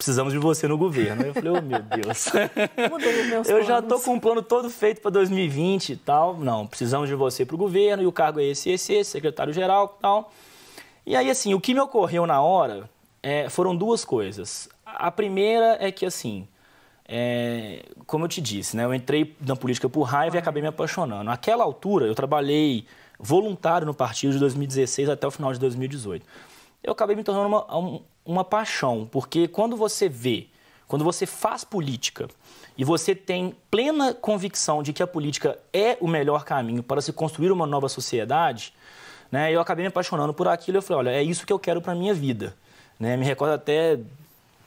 precisamos 0.00 0.32
de 0.32 0.38
você 0.38 0.66
no 0.66 0.78
governo. 0.78 1.22
Eu 1.22 1.34
falei, 1.34 1.50
oh 1.50 1.60
meu 1.60 1.82
Deus. 1.82 2.32
Mudei 2.90 3.24
meus 3.24 3.46
Eu 3.46 3.62
já 3.62 3.82
tô 3.82 4.00
com 4.00 4.14
um 4.14 4.18
plano 4.18 4.40
todo 4.42 4.70
feito 4.70 5.02
para 5.02 5.10
2020 5.10 5.90
e 5.90 5.96
tal. 5.96 6.38
Não, 6.38 6.66
precisamos 6.66 7.06
de 7.06 7.14
você 7.14 7.44
para 7.44 7.54
o 7.54 7.58
governo 7.58 8.02
e 8.02 8.06
o 8.06 8.12
cargo 8.12 8.40
é 8.40 8.44
esse, 8.44 8.70
esse, 8.70 8.94
esse, 8.94 9.10
secretário-geral 9.10 9.96
e 9.98 10.02
tal. 10.02 10.32
E 11.04 11.14
aí, 11.14 11.28
assim, 11.28 11.52
o 11.52 11.60
que 11.60 11.74
me 11.74 11.80
ocorreu 11.80 12.26
na 12.26 12.40
hora 12.40 12.88
é, 13.22 13.50
foram 13.50 13.76
duas 13.76 14.02
coisas. 14.02 14.70
A 14.86 15.10
primeira 15.10 15.76
é 15.78 15.92
que, 15.92 16.06
assim, 16.06 16.48
é, 17.06 17.84
como 18.06 18.24
eu 18.24 18.28
te 18.28 18.40
disse, 18.40 18.78
né, 18.78 18.86
eu 18.86 18.94
entrei 18.94 19.36
na 19.38 19.54
política 19.54 19.86
por 19.86 20.04
raiva 20.04 20.36
e 20.36 20.38
acabei 20.38 20.62
me 20.62 20.68
apaixonando. 20.68 21.24
Naquela 21.24 21.62
altura, 21.62 22.06
eu 22.06 22.14
trabalhei 22.14 22.86
voluntário 23.18 23.86
no 23.86 23.92
partido 23.92 24.32
de 24.32 24.38
2016 24.38 25.10
até 25.10 25.26
o 25.26 25.30
final 25.30 25.52
de 25.52 25.60
2018. 25.60 26.24
Eu 26.82 26.92
acabei 26.92 27.14
me 27.14 27.22
tornando 27.22 27.48
uma, 27.48 27.76
um- 27.76 28.00
uma 28.24 28.44
paixão, 28.44 29.08
porque 29.10 29.48
quando 29.48 29.76
você 29.76 30.08
vê 30.08 30.48
Quando 30.90 31.04
você 31.04 31.24
faz 31.24 31.62
política 31.62 32.26
e 32.76 32.82
você 32.84 33.14
tem 33.14 33.54
plena 33.70 34.12
convicção 34.12 34.82
de 34.82 34.92
que 34.92 35.00
a 35.00 35.06
política 35.06 35.56
é 35.72 35.96
o 36.00 36.08
melhor 36.08 36.42
caminho 36.44 36.82
para 36.82 37.00
se 37.00 37.12
construir 37.12 37.52
uma 37.52 37.64
nova 37.64 37.88
sociedade, 37.88 38.74
né, 39.30 39.54
eu 39.54 39.60
acabei 39.60 39.84
me 39.84 39.88
apaixonando 39.88 40.34
por 40.34 40.48
aquilo. 40.48 40.78
Eu 40.78 40.82
falei, 40.82 40.98
olha, 40.98 41.16
é 41.16 41.22
isso 41.22 41.46
que 41.46 41.52
eu 41.52 41.60
quero 41.60 41.80
para 41.80 41.94
minha 41.94 42.12
vida. 42.12 42.56
Né, 42.98 43.16
me 43.16 43.24
recordo 43.24 43.52
até 43.54 44.00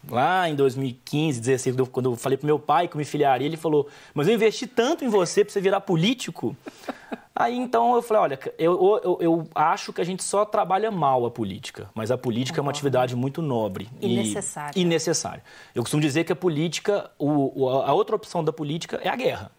lá 0.10 0.50
em 0.50 0.56
2015, 0.56 1.40
2016, 1.42 1.90
quando 1.90 2.12
eu 2.12 2.16
falei 2.16 2.38
pro 2.38 2.46
meu 2.46 2.60
pai 2.60 2.88
que 2.88 2.96
eu 2.96 3.00
me 3.00 3.06
filiaria, 3.06 3.48
ele 3.48 3.58
falou: 3.58 3.88
Mas 4.14 4.28
eu 4.28 4.34
investi 4.34 4.68
tanto 4.68 5.04
em 5.06 5.10
você 5.10 5.44
para 5.44 5.54
você 5.54 5.62
virar 5.62 5.82
político. 5.82 6.56
Aí 7.36 7.58
então 7.58 7.96
eu 7.96 8.02
falei: 8.02 8.24
Olha, 8.24 8.40
eu, 8.60 9.02
eu, 9.04 9.18
eu, 9.20 9.48
acho 9.56 9.92
que 9.92 10.02
a 10.02 10.04
gente 10.04 10.24
só 10.24 10.46
trabalha 10.46 10.92
mal 10.92 11.26
a 11.26 11.32
política, 11.32 11.90
mas 11.96 12.12
a 12.12 12.18
política 12.18 12.60
é 12.60 12.62
uma 12.62 12.72
atividade 12.72 13.16
muito 13.16 13.42
nobre 13.42 13.90
e 14.00 14.16
necessária. 14.16 14.80
E 14.80 14.86
necessária. 14.86 15.44
Eu 15.74 15.82
costumo 15.82 16.02
dizer 16.02 16.24
que 16.26 16.32
a 16.32 16.36
política, 16.36 17.10
o, 17.18 17.68
a 17.70 17.94
outra 17.94 18.16
opção 18.16 18.44
da 18.44 18.54
política 18.54 19.00
é 19.04 19.10
a 19.10 19.16
guerra. 19.16 19.52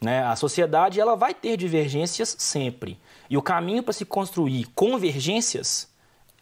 Né? 0.00 0.22
A 0.24 0.34
sociedade 0.34 1.00
ela 1.00 1.14
vai 1.14 1.32
ter 1.32 1.56
divergências 1.56 2.34
sempre. 2.38 2.98
E 3.30 3.36
o 3.36 3.42
caminho 3.42 3.82
para 3.82 3.92
se 3.92 4.04
construir 4.04 4.66
convergências 4.74 5.91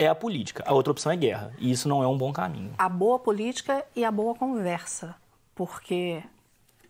é 0.01 0.09
a 0.09 0.15
política. 0.15 0.65
A 0.67 0.73
outra 0.73 0.91
opção 0.91 1.13
é 1.13 1.17
guerra. 1.17 1.53
E 1.59 1.71
isso 1.71 1.87
não 1.87 2.03
é 2.03 2.09
um 2.09 2.17
bom 2.17 2.33
caminho. 2.33 2.73
A 2.79 2.89
boa 2.89 3.19
política 3.19 3.85
e 3.95 4.03
a 4.03 4.11
boa 4.11 4.35
conversa. 4.35 5.15
Porque 5.55 6.23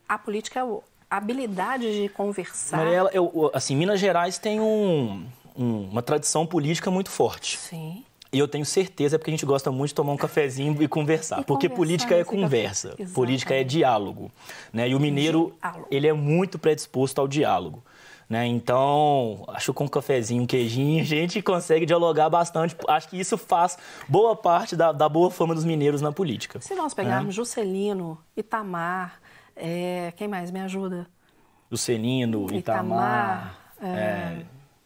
a 0.08 0.16
política 0.16 0.60
é 0.60 0.62
a 0.62 1.16
habilidade 1.16 2.02
de 2.02 2.08
conversar. 2.08 2.76
Mariela, 2.76 3.10
eu, 3.12 3.50
assim, 3.52 3.74
Minas 3.74 3.98
Gerais 3.98 4.38
tem 4.38 4.60
um, 4.60 5.26
um, 5.56 5.88
uma 5.90 6.02
tradição 6.02 6.46
política 6.46 6.88
muito 6.88 7.10
forte. 7.10 7.58
Sim. 7.58 8.04
E 8.32 8.38
eu 8.38 8.46
tenho 8.46 8.64
certeza 8.64 9.16
é 9.16 9.18
porque 9.18 9.32
a 9.32 9.34
gente 9.34 9.44
gosta 9.44 9.72
muito 9.72 9.88
de 9.88 9.94
tomar 9.96 10.12
um 10.12 10.16
cafezinho 10.16 10.80
e 10.80 10.86
conversar. 10.86 11.40
E 11.40 11.44
porque 11.44 11.68
conversar 11.68 11.76
política 11.76 12.14
é 12.14 12.22
conversa, 12.22 12.96
política 13.12 13.54
é 13.56 13.64
diálogo. 13.64 14.30
Né? 14.72 14.88
E 14.88 14.94
o 14.94 15.00
mineiro, 15.00 15.52
diálogo. 15.60 15.88
ele 15.90 16.06
é 16.06 16.12
muito 16.12 16.56
predisposto 16.56 17.20
ao 17.20 17.26
diálogo. 17.26 17.82
Né? 18.30 18.46
Então, 18.46 19.44
acho 19.48 19.72
que 19.72 19.78
com 19.78 19.84
um 19.86 19.88
cafezinho, 19.88 20.44
um 20.44 20.46
queijinho, 20.46 21.02
a 21.02 21.04
gente 21.04 21.42
consegue 21.42 21.84
dialogar 21.84 22.30
bastante. 22.30 22.76
Acho 22.86 23.08
que 23.08 23.18
isso 23.18 23.36
faz 23.36 23.76
boa 24.08 24.36
parte 24.36 24.76
da, 24.76 24.92
da 24.92 25.08
boa 25.08 25.32
fama 25.32 25.52
dos 25.52 25.64
mineiros 25.64 26.00
na 26.00 26.12
política. 26.12 26.60
Se 26.60 26.76
nós 26.76 26.94
pegarmos 26.94 27.30
é. 27.30 27.36
Juscelino, 27.36 28.16
Itamar, 28.36 29.20
é, 29.56 30.12
quem 30.16 30.28
mais 30.28 30.52
me 30.52 30.60
ajuda? 30.60 31.08
Juscelino, 31.68 32.46
Itamar. 32.54 32.56
Itamar 32.58 33.60
é, 33.82 33.88
é 33.88 34.29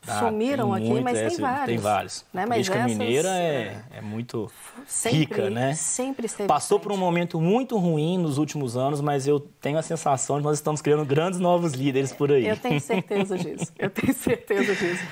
ah, 0.06 0.18
sumiram 0.18 0.73
aqui, 0.73 0.88
muito, 0.88 1.04
mas 1.04 1.18
é, 1.18 1.28
tem 1.28 1.38
vários. 1.38 1.66
Tem 1.66 1.78
vários. 1.78 2.26
Né? 2.32 2.42
A 2.42 2.46
política 2.46 2.78
essas, 2.78 2.90
mineira 2.90 3.28
é, 3.28 3.82
é 3.90 4.00
muito 4.00 4.50
sempre, 4.87 5.18
rica, 5.18 5.50
né? 5.50 5.75
Sempre 5.75 6.26
esteve 6.26 6.46
Passou 6.46 6.78
por 6.78 6.92
um 6.92 6.96
momento 6.96 7.40
muito 7.40 7.76
ruim 7.78 8.18
nos 8.18 8.38
últimos 8.38 8.76
anos, 8.76 9.00
mas 9.00 9.26
eu 9.26 9.40
tenho 9.40 9.78
a 9.78 9.82
sensação 9.82 10.37
de 10.37 10.42
que 10.42 10.46
nós 10.46 10.58
estamos 10.58 10.82
criando 10.82 11.04
grandes 11.04 11.38
novos 11.38 11.73
líderes 11.73 12.12
por 12.12 12.30
aí. 12.30 12.46
Eu 12.46 12.56
tenho 12.56 12.80
certeza 12.80 13.38
disso. 13.38 13.73
Eu 13.78 13.90
tenho 13.90 14.12
certeza 14.14 14.75
disso. 14.75 15.04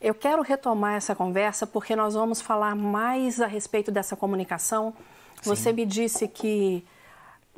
Eu 0.00 0.14
quero 0.14 0.42
retomar 0.42 0.94
essa 0.94 1.14
conversa 1.14 1.66
porque 1.66 1.96
nós 1.96 2.14
vamos 2.14 2.40
falar 2.40 2.74
mais 2.74 3.40
a 3.40 3.46
respeito 3.46 3.90
dessa 3.90 4.14
comunicação. 4.14 4.94
Sim. 5.40 5.50
Você 5.50 5.72
me 5.72 5.86
disse 5.86 6.28
que 6.28 6.84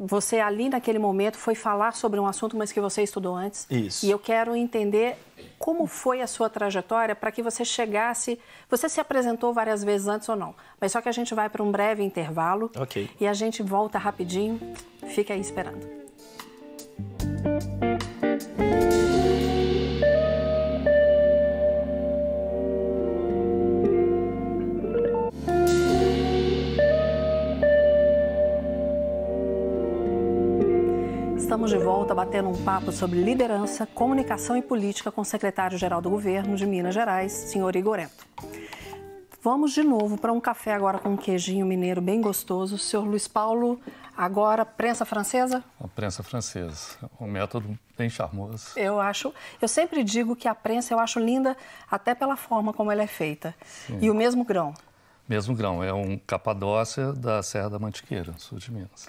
você 0.03 0.41
ali 0.41 0.71
naquele 0.71 0.99
momento 0.99 1.37
foi 1.37 1.55
falar 1.55 1.93
sobre 1.93 2.19
um 2.19 2.27
assunto, 2.27 2.57
mas 2.57 2.73
que 2.73 2.81
você 2.81 3.03
estudou 3.03 3.37
antes. 3.37 3.67
Isso. 3.71 4.07
E 4.07 4.11
eu 4.11 4.19
quero 4.19 4.57
entender 4.57 5.19
como 5.59 5.87
foi 5.87 6.23
a 6.23 6.27
sua 6.27 6.49
trajetória 6.49 7.15
para 7.15 7.31
que 7.31 7.43
você 7.43 7.67
chegasse. 7.67 8.41
Você 8.71 8.89
se 8.89 8.99
apresentou 8.99 9.53
várias 9.53 9.85
vezes 9.85 10.09
antes 10.09 10.27
ou 10.31 10.37
não? 10.37 10.55
Mas 10.81 10.93
só 10.93 11.03
que 11.03 11.09
a 11.11 11.13
gente 11.13 11.35
vai 11.35 11.51
para 11.51 11.63
um 11.63 11.71
breve 11.71 12.03
intervalo. 12.03 12.71
Ok. 12.77 13.11
E 13.21 13.27
a 13.27 13.35
gente 13.35 13.63
volta 13.63 13.99
rapidinho. 13.99 14.59
Fica 15.09 15.35
aí 15.35 15.41
esperando. 15.41 16.00
Estamos 31.51 31.71
de 31.71 31.79
volta 31.79 32.15
batendo 32.15 32.49
um 32.49 32.65
papo 32.65 32.93
sobre 32.93 33.21
liderança, 33.21 33.85
comunicação 33.85 34.57
e 34.57 34.63
política 34.63 35.11
com 35.11 35.23
o 35.23 35.25
secretário-geral 35.25 36.01
do 36.01 36.09
governo 36.09 36.55
de 36.55 36.65
Minas 36.65 36.95
Gerais, 36.95 37.33
senhor 37.33 37.75
Igorento. 37.75 38.25
Vamos 39.43 39.73
de 39.73 39.83
novo 39.83 40.17
para 40.17 40.33
um 40.33 40.41
café 40.41 40.73
agora 40.73 41.01
com 41.01 41.09
um 41.09 41.17
queijinho 41.17 41.67
mineiro 41.67 42.01
bem 42.01 42.21
gostoso. 42.21 42.79
Senhor 42.79 43.05
Luiz 43.05 43.27
Paulo, 43.27 43.81
agora 44.17 44.65
prensa 44.65 45.05
francesa? 45.05 45.65
A 45.81 45.89
prensa 45.89 46.23
francesa, 46.23 46.97
um 47.21 47.27
método 47.27 47.77
bem 47.99 48.09
charmoso. 48.09 48.71
Eu 48.77 49.01
acho, 49.01 49.35
eu 49.61 49.67
sempre 49.67 50.05
digo 50.05 50.37
que 50.37 50.47
a 50.47 50.55
prensa 50.55 50.95
eu 50.95 51.01
acho 51.01 51.19
linda 51.19 51.57
até 51.91 52.15
pela 52.15 52.37
forma 52.37 52.73
como 52.73 52.93
ela 52.93 53.03
é 53.03 53.09
feita. 53.09 53.57
Sim. 53.65 53.99
E 54.01 54.09
o 54.09 54.15
mesmo 54.15 54.45
grão? 54.45 54.73
Mesmo 55.29 55.53
grão, 55.57 55.83
é 55.83 55.93
um 55.93 56.17
capadócia 56.17 57.13
da 57.13 57.43
Serra 57.43 57.71
da 57.71 57.79
Mantiqueira, 57.81 58.35
sul 58.39 58.57
de 58.59 58.71
Minas 58.71 59.09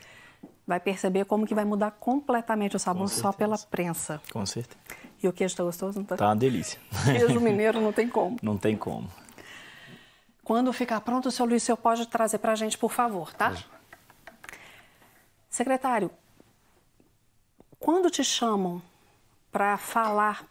vai 0.66 0.80
perceber 0.80 1.26
como 1.26 1.46
que 1.46 1.56
vai 1.56 1.66
mudar 1.66 1.92
completamente 1.92 2.76
o 2.76 2.80
sabor 2.80 3.10
só 3.10 3.32
pela 3.32 3.58
prensa. 3.58 4.22
Com 4.32 4.46
certeza. 4.46 4.80
E 5.22 5.28
o 5.28 5.34
queijo 5.34 5.54
está 5.54 5.64
gostoso? 5.64 6.00
Não 6.00 6.06
tá? 6.06 6.18
Tá 6.18 6.28
uma 6.28 6.36
delícia. 6.36 6.80
Queijo 7.06 7.40
mineiro 7.40 7.80
não 7.80 7.94
tem 7.94 8.10
como. 8.10 8.38
Não 8.42 8.58
tem 8.58 8.76
como. 8.76 9.08
Quando 10.44 10.74
ficar 10.74 11.00
pronto, 11.02 11.28
o 11.28 11.32
senhor 11.32 11.48
Luiz, 11.48 11.62
o 11.62 11.66
senhor 11.68 11.78
pode 11.78 12.08
trazer 12.08 12.40
para 12.40 12.54
a 12.54 12.56
gente, 12.56 12.78
por 12.78 12.92
favor, 12.92 13.32
tá? 13.34 13.50
Pode. 13.50 13.70
Secretário, 15.50 16.10
quando 17.80 18.10
te 18.10 18.24
chamam 18.24 18.82
para 19.52 19.78
falar 19.78 20.46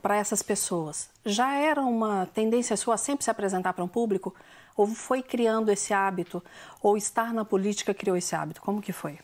para 0.00 0.16
essas 0.16 0.42
pessoas, 0.42 1.10
já 1.24 1.54
era 1.54 1.80
uma 1.80 2.26
tendência 2.26 2.76
sua 2.76 2.96
sempre 2.96 3.24
se 3.24 3.30
apresentar 3.30 3.72
para 3.72 3.82
um 3.82 3.88
público? 3.88 4.34
Ou 4.76 4.86
foi 4.86 5.22
criando 5.22 5.70
esse 5.70 5.92
hábito? 5.92 6.42
Ou 6.82 6.96
estar 6.96 7.32
na 7.32 7.44
política 7.44 7.92
criou 7.92 8.16
esse 8.16 8.34
hábito? 8.34 8.60
Como 8.60 8.80
que 8.80 8.92
foi? 8.92 9.18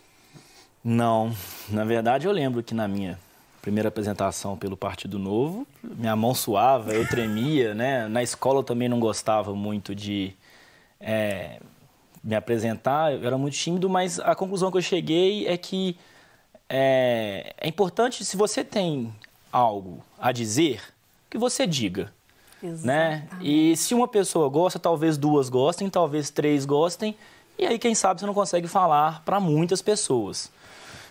Não, 0.91 1.35
na 1.69 1.85
verdade 1.85 2.27
eu 2.27 2.33
lembro 2.33 2.63
que 2.63 2.73
na 2.73 2.89
minha 2.89 3.19
primeira 3.61 3.91
apresentação 3.91 4.57
pelo 4.57 4.75
Partido 4.75 5.19
Novo, 5.19 5.67
minha 5.83 6.17
mão 6.17 6.35
suava, 6.35 6.95
eu 6.95 7.07
tremia, 7.07 7.75
né? 7.75 8.09
Na 8.09 8.23
escola 8.23 8.61
eu 8.61 8.63
também 8.63 8.89
não 8.89 8.99
gostava 8.99 9.55
muito 9.55 9.95
de 9.95 10.33
é, 10.99 11.61
me 12.25 12.35
apresentar, 12.35 13.13
eu 13.13 13.23
era 13.23 13.37
muito 13.37 13.53
tímido, 13.53 13.87
mas 13.87 14.19
a 14.19 14.35
conclusão 14.35 14.71
que 14.71 14.79
eu 14.79 14.83
cheguei 14.83 15.47
é 15.47 15.59
que 15.59 15.95
é, 16.71 17.55
é 17.59 17.69
importante, 17.69 18.25
se 18.25 18.35
você 18.35 18.65
tem 18.65 19.13
algo 19.53 20.03
a 20.19 20.33
dizer, 20.33 20.81
que 21.29 21.37
você 21.37 21.67
diga. 21.67 22.11
Né? 22.63 23.29
E 23.43 23.77
se 23.77 23.95
uma 23.95 24.09
pessoa 24.09 24.49
gosta, 24.49 24.79
talvez 24.79 25.19
duas 25.19 25.51
gostem, 25.51 25.91
talvez 25.91 26.31
três 26.31 26.65
gostem, 26.65 27.15
e 27.59 27.67
aí 27.67 27.79
quem 27.79 27.95
sabe 27.95 28.21
você 28.21 28.27
não 28.27 28.33
consegue 28.33 28.67
falar 28.67 29.23
para 29.23 29.39
muitas 29.39 29.83
pessoas. 29.83 30.51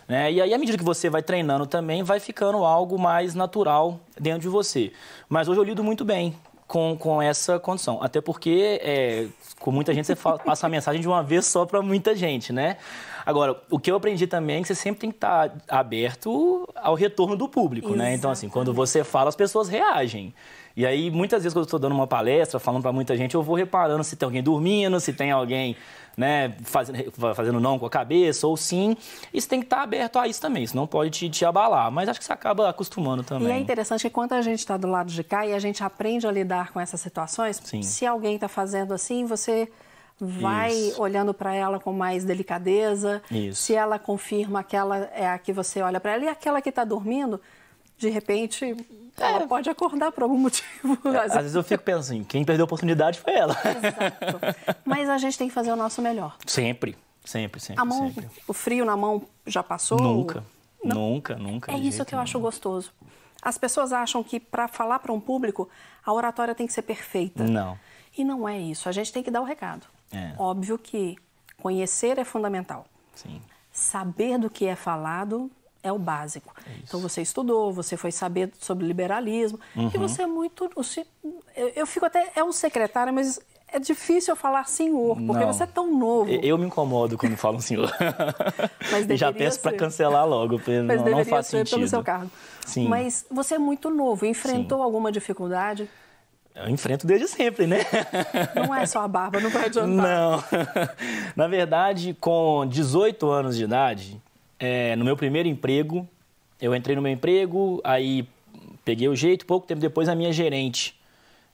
Né? 0.08 0.32
E 0.32 0.40
aí, 0.40 0.54
à 0.54 0.58
medida 0.58 0.78
que 0.78 0.84
você 0.84 1.10
vai 1.10 1.22
treinando 1.22 1.66
também, 1.66 2.02
vai 2.02 2.18
ficando 2.18 2.64
algo 2.64 2.98
mais 2.98 3.34
natural 3.34 4.00
dentro 4.18 4.40
de 4.40 4.48
você. 4.48 4.90
Mas 5.28 5.48
hoje 5.48 5.60
eu 5.60 5.64
lido 5.64 5.84
muito 5.84 6.02
bem 6.02 6.34
com, 6.66 6.96
com 6.98 7.20
essa 7.20 7.58
condição. 7.58 7.98
Até 8.02 8.20
porque, 8.20 8.80
é, 8.82 9.26
com 9.60 9.70
muita 9.70 9.92
gente, 9.92 10.06
você 10.06 10.16
passa 10.16 10.66
a 10.66 10.70
mensagem 10.70 11.00
de 11.00 11.06
uma 11.06 11.22
vez 11.22 11.44
só 11.44 11.66
para 11.66 11.82
muita 11.82 12.16
gente, 12.16 12.52
né? 12.52 12.78
Agora, 13.26 13.60
o 13.70 13.78
que 13.78 13.90
eu 13.90 13.96
aprendi 13.96 14.26
também 14.26 14.56
é 14.56 14.62
que 14.62 14.68
você 14.68 14.74
sempre 14.74 15.00
tem 15.00 15.10
que 15.10 15.16
estar 15.16 15.54
aberto 15.68 16.66
ao 16.74 16.94
retorno 16.94 17.36
do 17.36 17.46
público, 17.46 17.88
Exatamente. 17.88 18.10
né? 18.10 18.14
Então, 18.14 18.30
assim, 18.30 18.48
quando 18.48 18.72
você 18.72 19.04
fala, 19.04 19.28
as 19.28 19.36
pessoas 19.36 19.68
reagem. 19.68 20.32
E 20.78 20.86
aí, 20.86 21.10
muitas 21.10 21.42
vezes, 21.42 21.52
quando 21.52 21.64
eu 21.64 21.66
estou 21.66 21.80
dando 21.80 21.92
uma 21.92 22.06
palestra, 22.06 22.60
falando 22.60 22.82
para 22.82 22.92
muita 22.92 23.16
gente, 23.16 23.34
eu 23.34 23.42
vou 23.42 23.56
reparando 23.56 24.04
se 24.04 24.14
tem 24.14 24.24
alguém 24.24 24.40
dormindo, 24.40 25.00
se 25.00 25.12
tem 25.12 25.32
alguém 25.32 25.76
né, 26.16 26.54
fazendo, 26.62 27.10
fazendo 27.34 27.58
não 27.58 27.80
com 27.80 27.86
a 27.86 27.90
cabeça 27.90 28.46
ou 28.46 28.56
sim. 28.56 28.96
Isso 29.34 29.48
tem 29.48 29.58
que 29.58 29.66
estar 29.66 29.82
aberto 29.82 30.20
a 30.20 30.28
isso 30.28 30.40
também, 30.40 30.62
isso 30.62 30.76
não 30.76 30.86
pode 30.86 31.10
te, 31.10 31.28
te 31.28 31.44
abalar. 31.44 31.90
Mas 31.90 32.08
acho 32.08 32.20
que 32.20 32.24
você 32.24 32.32
acaba 32.32 32.70
acostumando 32.70 33.24
também. 33.24 33.48
E 33.48 33.50
é 33.50 33.58
interessante 33.58 34.02
que 34.02 34.10
quando 34.10 34.34
a 34.34 34.40
gente 34.40 34.60
está 34.60 34.76
do 34.76 34.86
lado 34.86 35.10
de 35.10 35.24
cá 35.24 35.44
e 35.44 35.52
a 35.52 35.58
gente 35.58 35.82
aprende 35.82 36.28
a 36.28 36.30
lidar 36.30 36.70
com 36.70 36.78
essas 36.78 37.00
situações, 37.00 37.60
sim. 37.64 37.82
se 37.82 38.06
alguém 38.06 38.36
está 38.36 38.46
fazendo 38.46 38.94
assim, 38.94 39.24
você 39.24 39.68
vai 40.16 40.72
Isso. 40.72 41.02
olhando 41.02 41.34
para 41.34 41.52
ela 41.54 41.80
com 41.80 41.92
mais 41.92 42.24
delicadeza. 42.24 43.20
Isso. 43.28 43.64
Se 43.64 43.74
ela 43.74 43.98
confirma 43.98 44.62
que 44.62 44.76
ela 44.76 45.10
é 45.12 45.26
a 45.26 45.38
que 45.38 45.52
você 45.52 45.82
olha 45.82 45.98
para 45.98 46.12
ela 46.12 46.24
e 46.26 46.28
aquela 46.28 46.62
que 46.62 46.68
está 46.68 46.84
dormindo, 46.84 47.40
de 47.96 48.08
repente 48.08 48.76
ela 49.20 49.42
é. 49.42 49.46
pode 49.46 49.68
acordar 49.68 50.12
por 50.12 50.22
algum 50.22 50.36
motivo. 50.38 50.98
É, 51.04 51.18
às 51.18 51.34
vezes 51.34 51.54
eu 51.54 51.62
fico 51.62 51.82
pensando, 51.82 52.24
quem 52.24 52.44
perdeu 52.44 52.64
a 52.64 52.66
oportunidade 52.66 53.20
foi 53.20 53.34
ela. 53.34 53.54
Exato. 53.54 54.76
Mas 54.84 55.08
a 55.08 55.18
gente 55.18 55.36
tem 55.38 55.48
que 55.48 55.54
fazer 55.54 55.72
o 55.72 55.76
nosso 55.76 56.00
melhor. 56.02 56.36
Sempre, 56.46 56.96
sempre, 57.24 57.60
sempre. 57.60 57.80
A 57.80 57.84
mão, 57.84 58.08
sempre. 58.08 58.28
o 58.46 58.52
frio 58.52 58.84
na 58.84 58.96
mão 58.96 59.22
já 59.46 59.62
passou? 59.62 59.98
Nunca, 59.98 60.44
Não. 60.82 60.96
nunca, 60.96 61.36
nunca. 61.36 61.72
É 61.72 61.78
isso 61.78 62.04
que 62.04 62.14
eu 62.14 62.18
acho 62.18 62.38
gostoso. 62.38 62.92
As 63.40 63.56
pessoas 63.56 63.92
acham 63.92 64.22
que 64.22 64.40
para 64.40 64.66
falar 64.66 64.98
para 64.98 65.12
um 65.12 65.20
público, 65.20 65.68
a 66.04 66.12
oratória 66.12 66.54
tem 66.54 66.66
que 66.66 66.72
ser 66.72 66.82
perfeita. 66.82 67.44
Não. 67.44 67.78
E 68.16 68.24
não 68.24 68.48
é 68.48 68.58
isso. 68.58 68.88
A 68.88 68.92
gente 68.92 69.12
tem 69.12 69.22
que 69.22 69.30
dar 69.30 69.40
o 69.40 69.44
recado. 69.44 69.86
É. 70.12 70.32
Óbvio 70.36 70.76
que 70.76 71.16
conhecer 71.62 72.18
é 72.18 72.24
fundamental. 72.24 72.86
Sim 73.14 73.40
saber 73.78 74.38
do 74.38 74.50
que 74.50 74.66
é 74.66 74.74
falado 74.74 75.50
é 75.82 75.92
o 75.92 75.98
básico. 75.98 76.54
É 76.66 76.72
então 76.82 77.00
você 77.00 77.22
estudou, 77.22 77.72
você 77.72 77.96
foi 77.96 78.10
saber 78.10 78.52
sobre 78.58 78.86
liberalismo 78.86 79.58
uhum. 79.76 79.90
e 79.94 79.98
você 79.98 80.22
é 80.22 80.26
muito. 80.26 80.70
Eu 81.74 81.86
fico 81.86 82.06
até 82.06 82.32
é 82.34 82.42
um 82.42 82.52
secretário, 82.52 83.12
mas 83.12 83.40
é 83.70 83.78
difícil 83.78 84.32
eu 84.32 84.36
falar 84.36 84.66
senhor, 84.66 85.16
porque 85.16 85.44
não. 85.44 85.52
você 85.52 85.64
é 85.64 85.66
tão 85.66 85.94
novo. 85.94 86.30
Eu 86.30 86.56
me 86.56 86.66
incomodo 86.66 87.18
quando 87.18 87.36
falam 87.36 87.60
senhor. 87.60 87.90
Mas 88.90 89.06
já 89.18 89.32
peço 89.32 89.60
para 89.60 89.76
cancelar 89.76 90.26
logo, 90.26 90.58
porque 90.58 90.80
Mas 90.80 91.02
não, 91.02 91.10
não 91.10 91.24
faz 91.24 91.46
ser 91.46 91.58
sentido. 91.58 91.76
pelo 91.76 91.88
seu 91.88 92.02
cargo. 92.02 92.30
Sim. 92.64 92.88
Mas 92.88 93.26
você 93.30 93.56
é 93.56 93.58
muito 93.58 93.90
novo, 93.90 94.24
enfrentou 94.24 94.78
Sim. 94.78 94.84
alguma 94.84 95.12
dificuldade? 95.12 95.88
Eu 96.54 96.68
enfrento 96.68 97.06
desde 97.06 97.28
sempre, 97.28 97.66
né? 97.66 97.78
Não 98.56 98.74
é 98.74 98.84
só 98.84 99.02
a 99.02 99.08
barba, 99.08 99.38
não 99.38 99.48
vai 99.48 99.66
adiantar. 99.66 99.88
Não. 99.88 100.44
Na 101.36 101.46
verdade, 101.46 102.16
com 102.20 102.66
18 102.66 103.30
anos 103.30 103.56
de 103.56 103.62
idade, 103.62 104.20
é, 104.58 104.96
no 104.96 105.04
meu 105.04 105.16
primeiro 105.16 105.48
emprego, 105.48 106.08
eu 106.60 106.74
entrei 106.74 106.96
no 106.96 107.02
meu 107.02 107.12
emprego, 107.12 107.80
aí 107.84 108.28
peguei 108.84 109.08
o 109.08 109.14
jeito, 109.14 109.46
pouco 109.46 109.66
tempo 109.66 109.80
depois 109.80 110.08
a 110.08 110.14
minha 110.14 110.32
gerente 110.32 110.98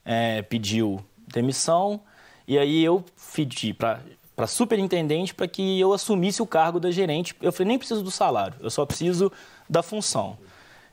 é, 0.05 0.43
pediu 0.43 1.05
demissão 1.27 2.01
e 2.47 2.59
aí 2.59 2.83
eu 2.83 3.05
pedi 3.35 3.73
para 3.73 4.01
para 4.37 4.47
superintendente 4.47 5.33
para 5.33 5.47
que 5.47 5.79
eu 5.79 5.93
assumisse 5.93 6.43
o 6.43 6.47
cargo 6.47 6.81
da 6.81 6.91
gerente. 6.91 7.35
Eu 7.41 7.53
falei, 7.53 7.69
nem 7.69 7.79
preciso 7.79 8.03
do 8.03 8.11
salário, 8.11 8.57
eu 8.61 8.71
só 8.71 8.85
preciso 8.85 9.31
da 9.69 9.83
função. 9.83 10.37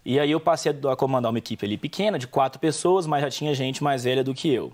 E 0.04 0.20
aí 0.20 0.32
eu 0.32 0.40
passei 0.40 0.74
a 0.90 0.96
comandar 0.96 1.32
uma 1.32 1.38
equipe 1.38 1.66
ali 1.66 1.78
pequena, 1.78 2.18
de 2.18 2.28
quatro 2.28 2.60
pessoas, 2.60 3.06
mas 3.06 3.22
já 3.22 3.30
tinha 3.30 3.54
gente 3.54 3.84
mais 3.84 4.04
velha 4.04 4.24
do 4.24 4.34
que 4.34 4.52
eu. 4.52 4.74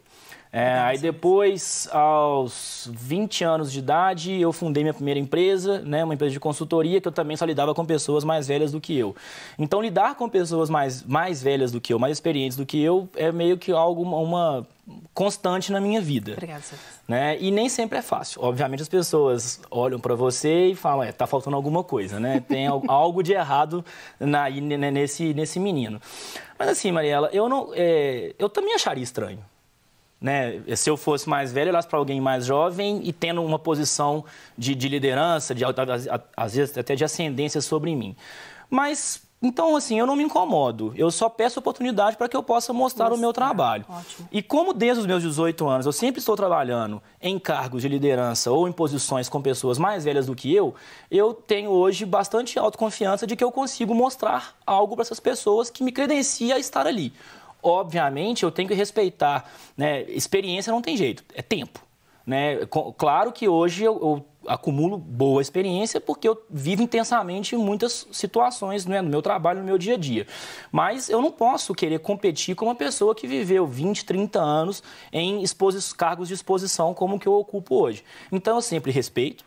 É, 0.51 0.79
aí 0.79 0.97
depois, 0.97 1.89
aos 1.91 2.89
20 2.93 3.43
anos 3.43 3.71
de 3.71 3.79
idade, 3.79 4.39
eu 4.39 4.53
fundei 4.53 4.81
minha 4.81 4.93
primeira 4.93 5.19
empresa, 5.19 5.79
né, 5.81 6.03
uma 6.03 6.13
empresa 6.13 6.31
de 6.31 6.39
consultoria, 6.39 7.01
que 7.01 7.07
eu 7.07 7.11
também 7.11 7.35
só 7.35 7.43
lidava 7.43 7.75
com 7.75 7.85
pessoas 7.85 8.23
mais 8.23 8.47
velhas 8.47 8.71
do 8.71 8.79
que 8.79 8.97
eu. 8.97 9.15
Então, 9.59 9.81
lidar 9.81 10.15
com 10.15 10.29
pessoas 10.29 10.69
mais, 10.69 11.03
mais 11.03 11.43
velhas 11.43 11.71
do 11.71 11.81
que 11.81 11.93
eu, 11.93 11.99
mais 11.99 12.13
experientes 12.13 12.57
do 12.57 12.65
que 12.65 12.81
eu, 12.81 13.09
é 13.15 13.31
meio 13.31 13.57
que 13.57 13.71
algo, 13.71 14.03
uma 14.03 14.65
constante 15.13 15.71
na 15.71 15.81
minha 15.81 15.99
vida. 15.99 16.33
Obrigada, 16.33 16.63
né? 17.07 17.37
E 17.39 17.51
nem 17.51 17.67
sempre 17.67 17.97
é 17.97 18.01
fácil. 18.01 18.41
Obviamente 18.41 18.81
as 18.81 18.89
pessoas 18.89 19.59
olham 19.69 19.99
para 19.99 20.15
você 20.15 20.67
e 20.67 20.75
falam, 20.75 21.03
é, 21.03 21.11
tá 21.11 21.27
faltando 21.27 21.55
alguma 21.55 21.83
coisa, 21.83 22.19
né? 22.19 22.39
Tem 22.47 22.67
algo 22.87 23.21
de 23.21 23.33
errado 23.33 23.83
na, 24.19 24.49
nesse, 24.49 25.33
nesse 25.33 25.59
menino. 25.59 26.01
Mas 26.57 26.69
assim, 26.69 26.91
Mariela, 26.91 27.29
eu 27.33 27.49
não, 27.49 27.71
é, 27.73 28.33
eu 28.39 28.49
também 28.49 28.73
acharia 28.73 29.03
estranho. 29.03 29.43
Né? 30.19 30.61
Se 30.75 30.89
eu 30.89 30.97
fosse 30.97 31.29
mais 31.29 31.51
velho, 31.51 31.69
olhasse 31.69 31.87
para 31.87 31.99
alguém 31.99 32.19
mais 32.19 32.45
jovem 32.45 33.01
e 33.03 33.13
tendo 33.13 33.43
uma 33.43 33.59
posição 33.59 34.25
de, 34.57 34.73
de 34.73 34.87
liderança, 34.87 35.53
de, 35.53 35.63
às 36.35 36.55
vezes 36.55 36.77
até 36.77 36.95
de 36.95 37.03
ascendência 37.03 37.61
sobre 37.61 37.95
mim. 37.95 38.15
Mas 38.69 39.21
então, 39.39 39.75
assim, 39.75 39.99
eu 39.99 40.07
não 40.07 40.15
me 40.15 40.23
incomodo. 40.23 40.91
Eu 40.95 41.11
só 41.11 41.29
peço 41.29 41.59
oportunidade 41.59 42.17
para 42.17 42.27
que 42.27 42.35
eu 42.35 42.41
possa 42.41 42.73
mostrar 42.73 43.05
Nossa, 43.05 43.17
o 43.17 43.19
meu 43.19 43.31
trabalho. 43.31 43.85
Ótimo. 43.87 44.27
E 44.31 44.41
como 44.41 44.73
desde 44.73 45.01
os 45.01 45.05
meus 45.05 45.21
18 45.21 45.67
anos 45.67 45.85
eu 45.85 45.91
sempre 45.91 46.19
estou 46.19 46.35
trabalhando 46.35 47.01
em 47.21 47.37
cargos 47.37 47.83
de 47.83 47.87
liderança 47.87 48.51
ou 48.51 48.67
em 48.67 48.71
posições 48.71 49.29
com 49.29 49.39
pessoas 49.39 49.77
mais 49.77 50.03
velhas 50.03 50.25
do 50.25 50.35
que 50.35 50.53
eu, 50.53 50.73
eu 51.11 51.35
tenho 51.35 51.69
hoje 51.69 52.03
bastante 52.03 52.57
autoconfiança 52.57 53.27
de 53.27 53.35
que 53.35 53.43
eu 53.43 53.51
consigo 53.51 53.93
mostrar 53.93 54.55
algo 54.65 54.95
para 54.95 55.03
essas 55.03 55.19
pessoas 55.19 55.69
que 55.69 55.83
me 55.83 55.91
credencia 55.91 56.55
a 56.55 56.59
estar 56.59 56.87
ali. 56.87 57.13
Obviamente, 57.61 58.43
eu 58.43 58.51
tenho 58.51 58.67
que 58.67 58.73
respeitar, 58.73 59.45
né? 59.75 60.03
Experiência 60.03 60.71
não 60.71 60.81
tem 60.81 60.97
jeito, 60.97 61.23
é 61.35 61.41
tempo. 61.41 61.79
Né? 62.25 62.65
Claro 62.97 63.31
que 63.31 63.47
hoje 63.47 63.83
eu, 63.83 63.95
eu 63.95 64.25
acumulo 64.47 64.97
boa 64.97 65.41
experiência 65.41 65.99
porque 65.99 66.27
eu 66.27 66.41
vivo 66.49 66.81
intensamente 66.81 67.55
muitas 67.55 68.07
situações 68.11 68.85
né, 68.85 69.01
no 69.01 69.09
meu 69.09 69.21
trabalho, 69.21 69.59
no 69.59 69.65
meu 69.65 69.77
dia 69.77 69.95
a 69.95 69.97
dia. 69.97 70.25
Mas 70.71 71.09
eu 71.09 71.21
não 71.21 71.31
posso 71.31 71.75
querer 71.75 71.99
competir 71.99 72.55
com 72.55 72.65
uma 72.65 72.75
pessoa 72.75 73.13
que 73.13 73.27
viveu 73.27 73.67
20, 73.67 74.05
30 74.05 74.39
anos 74.39 74.81
em 75.11 75.43
cargos 75.95 76.27
de 76.27 76.33
exposição 76.33 76.93
como 76.93 77.15
o 77.15 77.19
que 77.19 77.27
eu 77.27 77.33
ocupo 77.33 77.75
hoje. 77.75 78.03
Então 78.31 78.55
eu 78.55 78.61
sempre 78.61 78.91
respeito, 78.91 79.43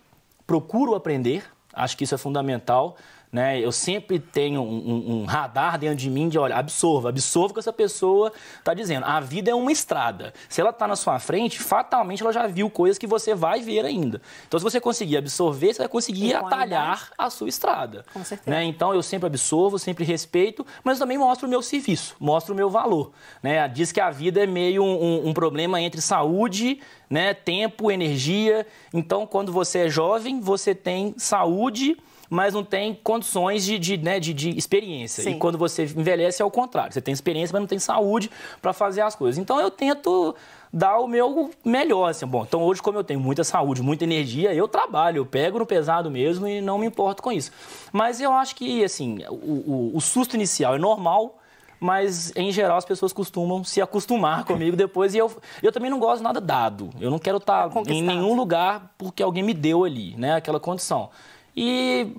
procuro 0.46 0.94
aprender, 0.94 1.44
acho 1.72 1.96
que 1.96 2.04
isso 2.04 2.14
é 2.14 2.18
fundamental. 2.18 2.96
Né? 3.32 3.60
Eu 3.60 3.70
sempre 3.70 4.18
tenho 4.18 4.60
um, 4.60 5.20
um, 5.20 5.24
radar 5.24 5.78
dentro 5.78 5.96
de 5.96 6.10
mim 6.10 6.28
de, 6.28 6.36
olha, 6.36 6.56
absorva, 6.56 7.10
absorva 7.10 7.52
o 7.52 7.54
que 7.54 7.60
essa 7.60 7.72
pessoa 7.72 8.32
está 8.58 8.74
dizendo. 8.74 9.04
A 9.06 9.20
vida 9.20 9.52
é 9.52 9.54
uma 9.54 9.70
estrada. 9.70 10.34
Se 10.48 10.60
ela 10.60 10.70
está 10.70 10.88
na 10.88 10.96
sua 10.96 11.20
frente, 11.20 11.60
fatalmente 11.60 12.22
ela 12.22 12.32
já 12.32 12.48
viu 12.48 12.68
coisas 12.68 12.98
que 12.98 13.06
você 13.06 13.32
vai 13.32 13.60
ver 13.60 13.84
ainda. 13.84 14.20
Então, 14.48 14.58
se 14.58 14.64
você 14.64 14.80
conseguir 14.80 15.16
absorver, 15.16 15.72
você 15.72 15.78
vai 15.78 15.88
conseguir 15.88 16.34
atalhar 16.34 17.10
a 17.16 17.30
sua 17.30 17.48
estrada. 17.48 18.04
Com 18.12 18.24
certeza. 18.24 18.50
Né? 18.50 18.64
Então, 18.64 18.92
eu 18.92 19.02
sempre 19.02 19.28
absorvo, 19.28 19.78
sempre 19.78 20.04
respeito, 20.04 20.66
mas 20.82 20.98
também 20.98 21.16
mostro 21.16 21.46
o 21.46 21.50
meu 21.50 21.62
serviço, 21.62 22.16
mostro 22.18 22.52
o 22.52 22.56
meu 22.56 22.68
valor. 22.68 23.12
Né? 23.40 23.68
Diz 23.68 23.92
que 23.92 24.00
a 24.00 24.10
vida 24.10 24.42
é 24.42 24.46
meio 24.46 24.82
um, 24.82 25.28
um 25.28 25.32
problema 25.32 25.80
entre 25.80 26.00
saúde 26.00 26.80
né, 27.08 27.32
tempo, 27.34 27.90
energia. 27.90 28.66
Então, 28.92 29.24
quando 29.24 29.52
você 29.52 29.80
é 29.80 29.88
jovem, 29.88 30.40
você 30.40 30.74
tem 30.74 31.14
saúde 31.16 31.96
mas 32.30 32.54
não 32.54 32.62
tem 32.62 32.94
condições 32.94 33.64
de, 33.64 33.76
de, 33.76 33.96
né, 33.98 34.20
de, 34.20 34.32
de 34.32 34.56
experiência. 34.56 35.24
Sim. 35.24 35.32
E 35.32 35.34
quando 35.34 35.58
você 35.58 35.82
envelhece 35.82 36.40
é 36.40 36.44
o 36.44 36.50
contrário. 36.50 36.92
Você 36.92 37.00
tem 37.00 37.12
experiência, 37.12 37.52
mas 37.52 37.60
não 37.60 37.66
tem 37.66 37.80
saúde 37.80 38.30
para 38.62 38.72
fazer 38.72 39.00
as 39.00 39.16
coisas. 39.16 39.36
Então 39.36 39.60
eu 39.60 39.68
tento 39.68 40.36
dar 40.72 40.98
o 40.98 41.08
meu 41.08 41.50
melhor. 41.64 42.10
Assim. 42.10 42.24
Bom, 42.24 42.44
então 42.46 42.62
hoje, 42.62 42.80
como 42.80 42.96
eu 42.96 43.04
tenho 43.04 43.18
muita 43.18 43.42
saúde, 43.42 43.82
muita 43.82 44.04
energia, 44.04 44.54
eu 44.54 44.68
trabalho, 44.68 45.18
eu 45.18 45.26
pego 45.26 45.58
no 45.58 45.66
pesado 45.66 46.08
mesmo 46.08 46.46
e 46.46 46.60
não 46.60 46.78
me 46.78 46.86
importo 46.86 47.20
com 47.20 47.32
isso. 47.32 47.50
Mas 47.92 48.20
eu 48.20 48.32
acho 48.32 48.54
que, 48.54 48.84
assim, 48.84 49.18
o, 49.28 49.34
o, 49.34 49.96
o 49.96 50.00
susto 50.00 50.36
inicial 50.36 50.76
é 50.76 50.78
normal, 50.78 51.36
mas 51.80 52.32
em 52.36 52.52
geral 52.52 52.76
as 52.76 52.84
pessoas 52.84 53.12
costumam 53.12 53.64
se 53.64 53.80
acostumar 53.80 54.44
comigo 54.46 54.76
depois. 54.76 55.14
E 55.16 55.18
eu, 55.18 55.32
eu 55.60 55.72
também 55.72 55.90
não 55.90 55.98
gosto 55.98 56.18
de 56.18 56.24
nada 56.24 56.40
dado. 56.40 56.90
Eu 57.00 57.10
não 57.10 57.18
quero 57.18 57.38
estar 57.38 57.68
é 57.74 57.92
em 57.92 58.02
nenhum 58.02 58.36
lugar 58.36 58.94
porque 58.96 59.20
alguém 59.20 59.42
me 59.42 59.52
deu 59.52 59.82
ali, 59.82 60.14
né? 60.16 60.34
Aquela 60.36 60.60
condição. 60.60 61.10
E 61.56 62.12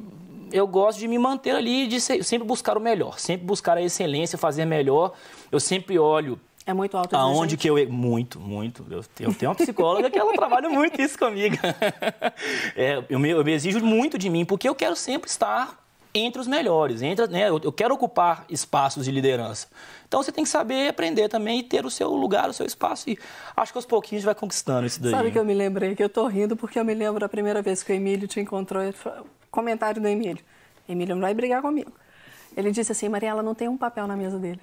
eu 0.51 0.67
gosto 0.67 0.99
de 0.99 1.07
me 1.07 1.17
manter 1.17 1.55
ali, 1.55 1.87
de 1.87 1.99
sempre 1.99 2.47
buscar 2.47 2.77
o 2.77 2.81
melhor, 2.81 3.19
sempre 3.19 3.45
buscar 3.45 3.77
a 3.77 3.81
excelência, 3.81 4.37
fazer 4.37 4.65
melhor. 4.65 5.13
Eu 5.51 5.59
sempre 5.59 5.97
olho 5.97 6.39
é 6.65 6.73
muito 6.73 6.95
alto. 6.95 7.15
Aonde 7.15 7.57
que 7.57 7.67
eu 7.67 7.89
muito, 7.89 8.39
muito. 8.39 8.85
Eu 8.89 9.03
tenho, 9.03 9.29
eu 9.29 9.33
tenho 9.33 9.49
uma 9.49 9.55
psicóloga 9.55 10.09
que 10.09 10.17
ela 10.17 10.33
trabalha 10.33 10.69
muito 10.69 11.01
isso 11.01 11.17
comigo. 11.17 11.57
É, 12.75 13.03
eu, 13.09 13.19
me, 13.19 13.29
eu 13.29 13.43
me 13.43 13.51
exijo 13.51 13.79
muito 13.79 14.17
de 14.17 14.29
mim 14.29 14.45
porque 14.45 14.67
eu 14.67 14.73
quero 14.73 14.95
sempre 14.95 15.29
estar 15.29 15.80
entre 16.13 16.41
os 16.41 16.47
melhores, 16.47 17.01
entre, 17.01 17.27
né, 17.27 17.49
eu, 17.49 17.71
quero 17.71 17.93
ocupar 17.93 18.45
espaços 18.49 19.05
de 19.05 19.11
liderança. 19.11 19.67
Então 20.07 20.21
você 20.21 20.31
tem 20.31 20.43
que 20.43 20.49
saber 20.49 20.89
aprender 20.89 21.29
também 21.29 21.59
e 21.59 21.63
ter 21.63 21.85
o 21.85 21.89
seu 21.89 22.09
lugar, 22.09 22.49
o 22.49 22.53
seu 22.53 22.65
espaço. 22.65 23.09
E 23.09 23.17
acho 23.55 23.71
que 23.71 23.77
aos 23.77 23.85
pouquinhos 23.85 24.19
a 24.19 24.21
gente 24.21 24.25
vai 24.25 24.35
conquistando 24.35 24.85
isso 24.85 25.01
daí. 25.01 25.11
Sabe 25.11 25.31
que 25.31 25.39
eu 25.39 25.45
me 25.45 25.53
lembrei 25.53 25.95
que 25.95 26.03
eu 26.03 26.09
tô 26.09 26.27
rindo 26.27 26.55
porque 26.57 26.77
eu 26.77 26.83
me 26.83 26.93
lembro 26.93 27.23
a 27.25 27.29
primeira 27.29 27.61
vez 27.61 27.81
que 27.81 27.93
o 27.93 27.95
Emílio 27.95 28.27
te 28.27 28.39
encontrou, 28.39 28.81
comentário 29.49 30.01
do 30.01 30.07
Emílio. 30.07 30.43
Emílio 30.87 31.15
não 31.15 31.21
vai 31.21 31.33
brigar 31.33 31.61
comigo. 31.61 31.91
Ele 32.55 32.71
disse 32.71 32.91
assim, 32.91 33.07
Mariela, 33.07 33.41
não 33.41 33.55
tem 33.55 33.69
um 33.69 33.77
papel 33.77 34.05
na 34.05 34.17
mesa 34.17 34.37
dele. 34.37 34.59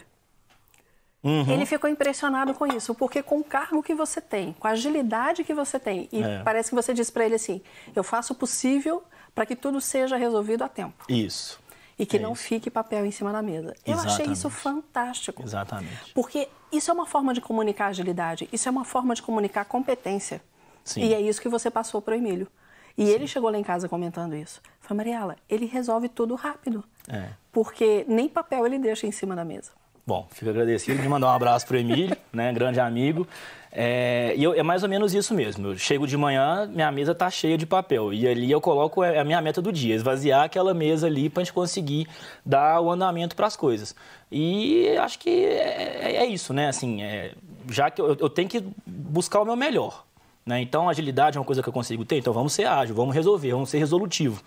Uhum. 1.22 1.50
Ele 1.50 1.66
ficou 1.66 1.90
impressionado 1.90 2.54
com 2.54 2.66
isso, 2.66 2.94
porque 2.94 3.22
com 3.22 3.38
o 3.38 3.44
cargo 3.44 3.82
que 3.82 3.94
você 3.94 4.20
tem, 4.20 4.54
com 4.58 4.68
a 4.68 4.70
agilidade 4.70 5.42
que 5.42 5.52
você 5.52 5.78
tem, 5.78 6.08
e 6.12 6.22
é. 6.22 6.42
parece 6.44 6.68
que 6.68 6.76
você 6.76 6.94
disse 6.94 7.10
para 7.10 7.24
ele 7.24 7.34
assim: 7.34 7.60
eu 7.94 8.04
faço 8.04 8.32
o 8.34 8.36
possível 8.36 9.02
para 9.38 9.46
que 9.46 9.54
tudo 9.54 9.80
seja 9.80 10.16
resolvido 10.16 10.64
a 10.64 10.68
tempo. 10.68 11.04
Isso. 11.08 11.60
E 11.96 12.04
que 12.04 12.16
é 12.16 12.20
não 12.20 12.32
isso. 12.32 12.42
fique 12.42 12.68
papel 12.68 13.06
em 13.06 13.12
cima 13.12 13.30
da 13.30 13.40
mesa. 13.40 13.72
Eu 13.86 13.92
Exatamente. 13.92 14.22
achei 14.22 14.32
isso 14.32 14.50
fantástico. 14.50 15.44
Exatamente. 15.44 16.12
Porque 16.12 16.48
isso 16.72 16.90
é 16.90 16.94
uma 16.94 17.06
forma 17.06 17.32
de 17.32 17.40
comunicar 17.40 17.86
agilidade, 17.86 18.48
isso 18.52 18.68
é 18.68 18.72
uma 18.72 18.84
forma 18.84 19.14
de 19.14 19.22
comunicar 19.22 19.64
competência. 19.64 20.42
Sim. 20.82 21.02
E 21.02 21.14
é 21.14 21.20
isso 21.20 21.40
que 21.40 21.48
você 21.48 21.70
passou 21.70 22.02
para 22.02 22.14
o 22.14 22.16
Emílio. 22.16 22.48
E 22.96 23.06
Sim. 23.06 23.12
ele 23.12 23.28
chegou 23.28 23.48
lá 23.48 23.56
em 23.56 23.62
casa 23.62 23.88
comentando 23.88 24.34
isso. 24.34 24.60
Falei, 24.80 25.04
Mariela, 25.12 25.36
ele 25.48 25.66
resolve 25.66 26.08
tudo 26.08 26.34
rápido. 26.34 26.82
É. 27.08 27.28
Porque 27.52 28.04
nem 28.08 28.28
papel 28.28 28.66
ele 28.66 28.80
deixa 28.80 29.06
em 29.06 29.12
cima 29.12 29.36
da 29.36 29.44
mesa. 29.44 29.70
Bom, 30.08 30.26
fico 30.30 30.48
agradecido 30.48 31.02
de 31.02 31.06
mandar 31.06 31.26
um 31.26 31.34
abraço 31.34 31.66
para 31.66 31.76
o 31.76 31.78
Emílio, 31.78 32.16
né, 32.32 32.50
grande 32.50 32.80
amigo. 32.80 33.28
É, 33.70 34.32
e 34.34 34.42
eu, 34.42 34.54
é 34.54 34.62
mais 34.62 34.82
ou 34.82 34.88
menos 34.88 35.12
isso 35.12 35.34
mesmo. 35.34 35.66
Eu 35.66 35.76
chego 35.76 36.06
de 36.06 36.16
manhã, 36.16 36.66
minha 36.66 36.90
mesa 36.90 37.12
está 37.12 37.28
cheia 37.28 37.58
de 37.58 37.66
papel. 37.66 38.10
E 38.14 38.26
ali 38.26 38.50
eu 38.50 38.58
coloco 38.58 39.04
é, 39.04 39.18
a 39.18 39.24
minha 39.24 39.42
meta 39.42 39.60
do 39.60 39.70
dia, 39.70 39.94
esvaziar 39.94 40.44
aquela 40.44 40.72
mesa 40.72 41.06
ali 41.06 41.28
para 41.28 41.42
a 41.42 41.44
gente 41.44 41.52
conseguir 41.52 42.08
dar 42.42 42.80
o 42.80 42.90
andamento 42.90 43.36
para 43.36 43.48
as 43.48 43.54
coisas. 43.54 43.94
E 44.32 44.96
acho 44.96 45.18
que 45.18 45.44
é, 45.44 45.98
é, 46.00 46.16
é 46.22 46.24
isso, 46.24 46.54
né? 46.54 46.68
Assim, 46.68 47.02
é, 47.02 47.34
já 47.70 47.90
que 47.90 48.00
eu, 48.00 48.16
eu 48.18 48.30
tenho 48.30 48.48
que 48.48 48.64
buscar 48.86 49.42
o 49.42 49.44
meu 49.44 49.56
melhor. 49.56 50.06
Né? 50.46 50.62
Então, 50.62 50.88
agilidade 50.88 51.36
é 51.36 51.40
uma 51.40 51.44
coisa 51.44 51.62
que 51.62 51.68
eu 51.68 51.72
consigo 51.72 52.06
ter, 52.06 52.16
então 52.16 52.32
vamos 52.32 52.54
ser 52.54 52.64
ágil, 52.64 52.94
vamos 52.94 53.14
resolver, 53.14 53.50
vamos 53.50 53.68
ser 53.68 53.76
resolutivo. 53.76 54.42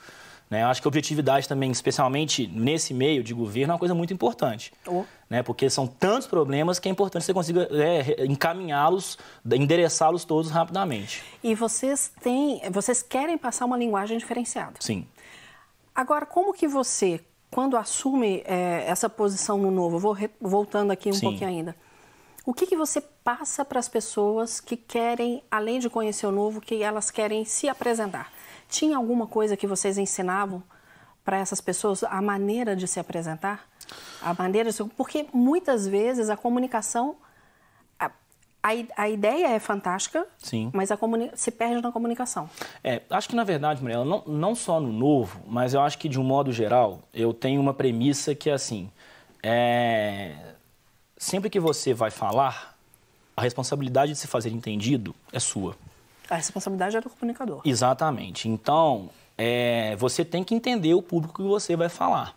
Né? 0.52 0.64
Eu 0.64 0.68
acho 0.68 0.82
que 0.82 0.88
a 0.88 0.90
objetividade 0.90 1.48
também, 1.48 1.72
especialmente 1.72 2.46
nesse 2.46 2.94
meio 2.94 3.24
de 3.24 3.34
governo, 3.34 3.72
é 3.72 3.74
uma 3.74 3.80
coisa 3.80 3.96
muito 3.96 4.14
importante. 4.14 4.74
Oh. 4.86 5.06
Né? 5.30 5.42
Porque 5.42 5.70
são 5.70 5.88
tantos 5.88 6.28
problemas 6.28 6.78
que 6.78 6.90
é 6.90 6.92
importante 6.92 7.22
que 7.22 7.28
você 7.28 7.34
consiga 7.34 7.70
é, 7.72 8.26
encaminhá-los, 8.26 9.18
endereçá-los 9.50 10.26
todos 10.26 10.52
rapidamente. 10.52 11.24
E 11.42 11.56
vocês 11.56 12.12
têm, 12.22 12.62
vocês 12.70 13.02
querem 13.02 13.38
passar 13.38 13.64
uma 13.64 13.78
linguagem 13.78 14.18
diferenciada. 14.18 14.74
Sim. 14.82 15.08
Agora, 15.96 16.26
como 16.26 16.54
que 16.54 16.68
você, 16.68 17.22
quando 17.50 17.78
assume 17.78 18.44
é, 18.46 18.84
essa 18.86 19.10
posição 19.10 19.58
no 19.58 19.72
novo, 19.72 19.98
vou 19.98 20.18
voltando 20.42 20.92
aqui 20.92 21.10
um 21.10 21.14
Sim. 21.14 21.28
pouquinho 21.30 21.50
ainda, 21.50 21.76
o 22.46 22.54
que, 22.54 22.66
que 22.66 22.76
você 22.76 23.00
passa 23.00 23.64
para 23.64 23.80
as 23.80 23.88
pessoas 23.88 24.60
que 24.60 24.76
querem, 24.76 25.44
além 25.50 25.80
de 25.80 25.90
conhecer 25.90 26.26
o 26.26 26.32
novo, 26.32 26.60
que 26.60 26.84
elas 26.84 27.10
querem 27.10 27.46
se 27.46 27.70
apresentar? 27.70 28.30
Tinha 28.72 28.98
alguma 28.98 29.28
coisa 29.28 29.56
que 29.56 29.68
vocês 29.68 30.00
ensinavam 30.00 30.64
para 31.24 31.38
essas 31.38 31.62
pessoas, 31.62 32.04
a 32.04 32.20
maneira 32.20 32.76
de 32.76 32.88
se 32.88 33.00
apresentar? 33.00 33.70
A 34.20 34.34
maneira 34.34 34.72
de... 34.72 34.84
Porque 34.98 35.28
muitas 35.32 35.86
vezes 35.86 36.32
a 36.32 36.36
comunicação 36.36 37.16
a, 38.64 38.72
a 38.96 39.10
ideia 39.10 39.48
é 39.48 39.60
fantástica, 39.60 40.26
Sim. 40.38 40.70
mas 40.74 40.92
a 40.92 40.98
comuni 40.98 41.32
se 41.34 41.50
perde 41.50 41.82
na 41.82 41.92
comunicação. 41.92 42.50
É, 42.84 43.02
acho 43.10 43.28
que 43.28 43.36
na 43.36 43.44
verdade, 43.44 43.82
Mariela, 43.82 44.06
não, 44.06 44.24
não 44.28 44.56
só 44.56 44.80
no 44.80 44.92
novo, 44.92 45.42
mas 45.48 45.74
eu 45.74 45.82
acho 45.82 45.98
que 45.98 46.08
de 46.08 46.20
um 46.20 46.24
modo 46.24 46.52
geral, 46.52 47.00
eu 47.14 47.34
tenho 47.34 47.60
uma 47.60 47.74
premissa 47.74 48.36
que 48.36 48.50
é 48.50 48.54
assim: 48.54 48.92
é, 49.42 50.36
sempre 51.18 51.50
que 51.50 51.60
você 51.60 51.94
vai 51.94 52.12
falar, 52.12 52.78
a 53.36 53.42
responsabilidade 53.42 54.12
de 54.12 54.18
se 54.18 54.28
fazer 54.28 54.52
entendido 54.52 55.16
é 55.34 55.40
sua. 55.40 55.76
A 56.32 56.38
responsabilidade 56.38 56.96
é 56.96 57.02
do 57.02 57.10
comunicador. 57.10 57.62
Exatamente. 57.66 58.48
Então, 58.48 59.10
é, 59.38 59.98
você 59.98 60.24
tem 60.24 60.46
que 60.46 60.56
entender 60.56 60.94
o 60.94 61.02
público 61.02 61.44
que 61.44 61.48
você 61.48 61.76
vai 61.76 61.90
falar. 61.90 62.34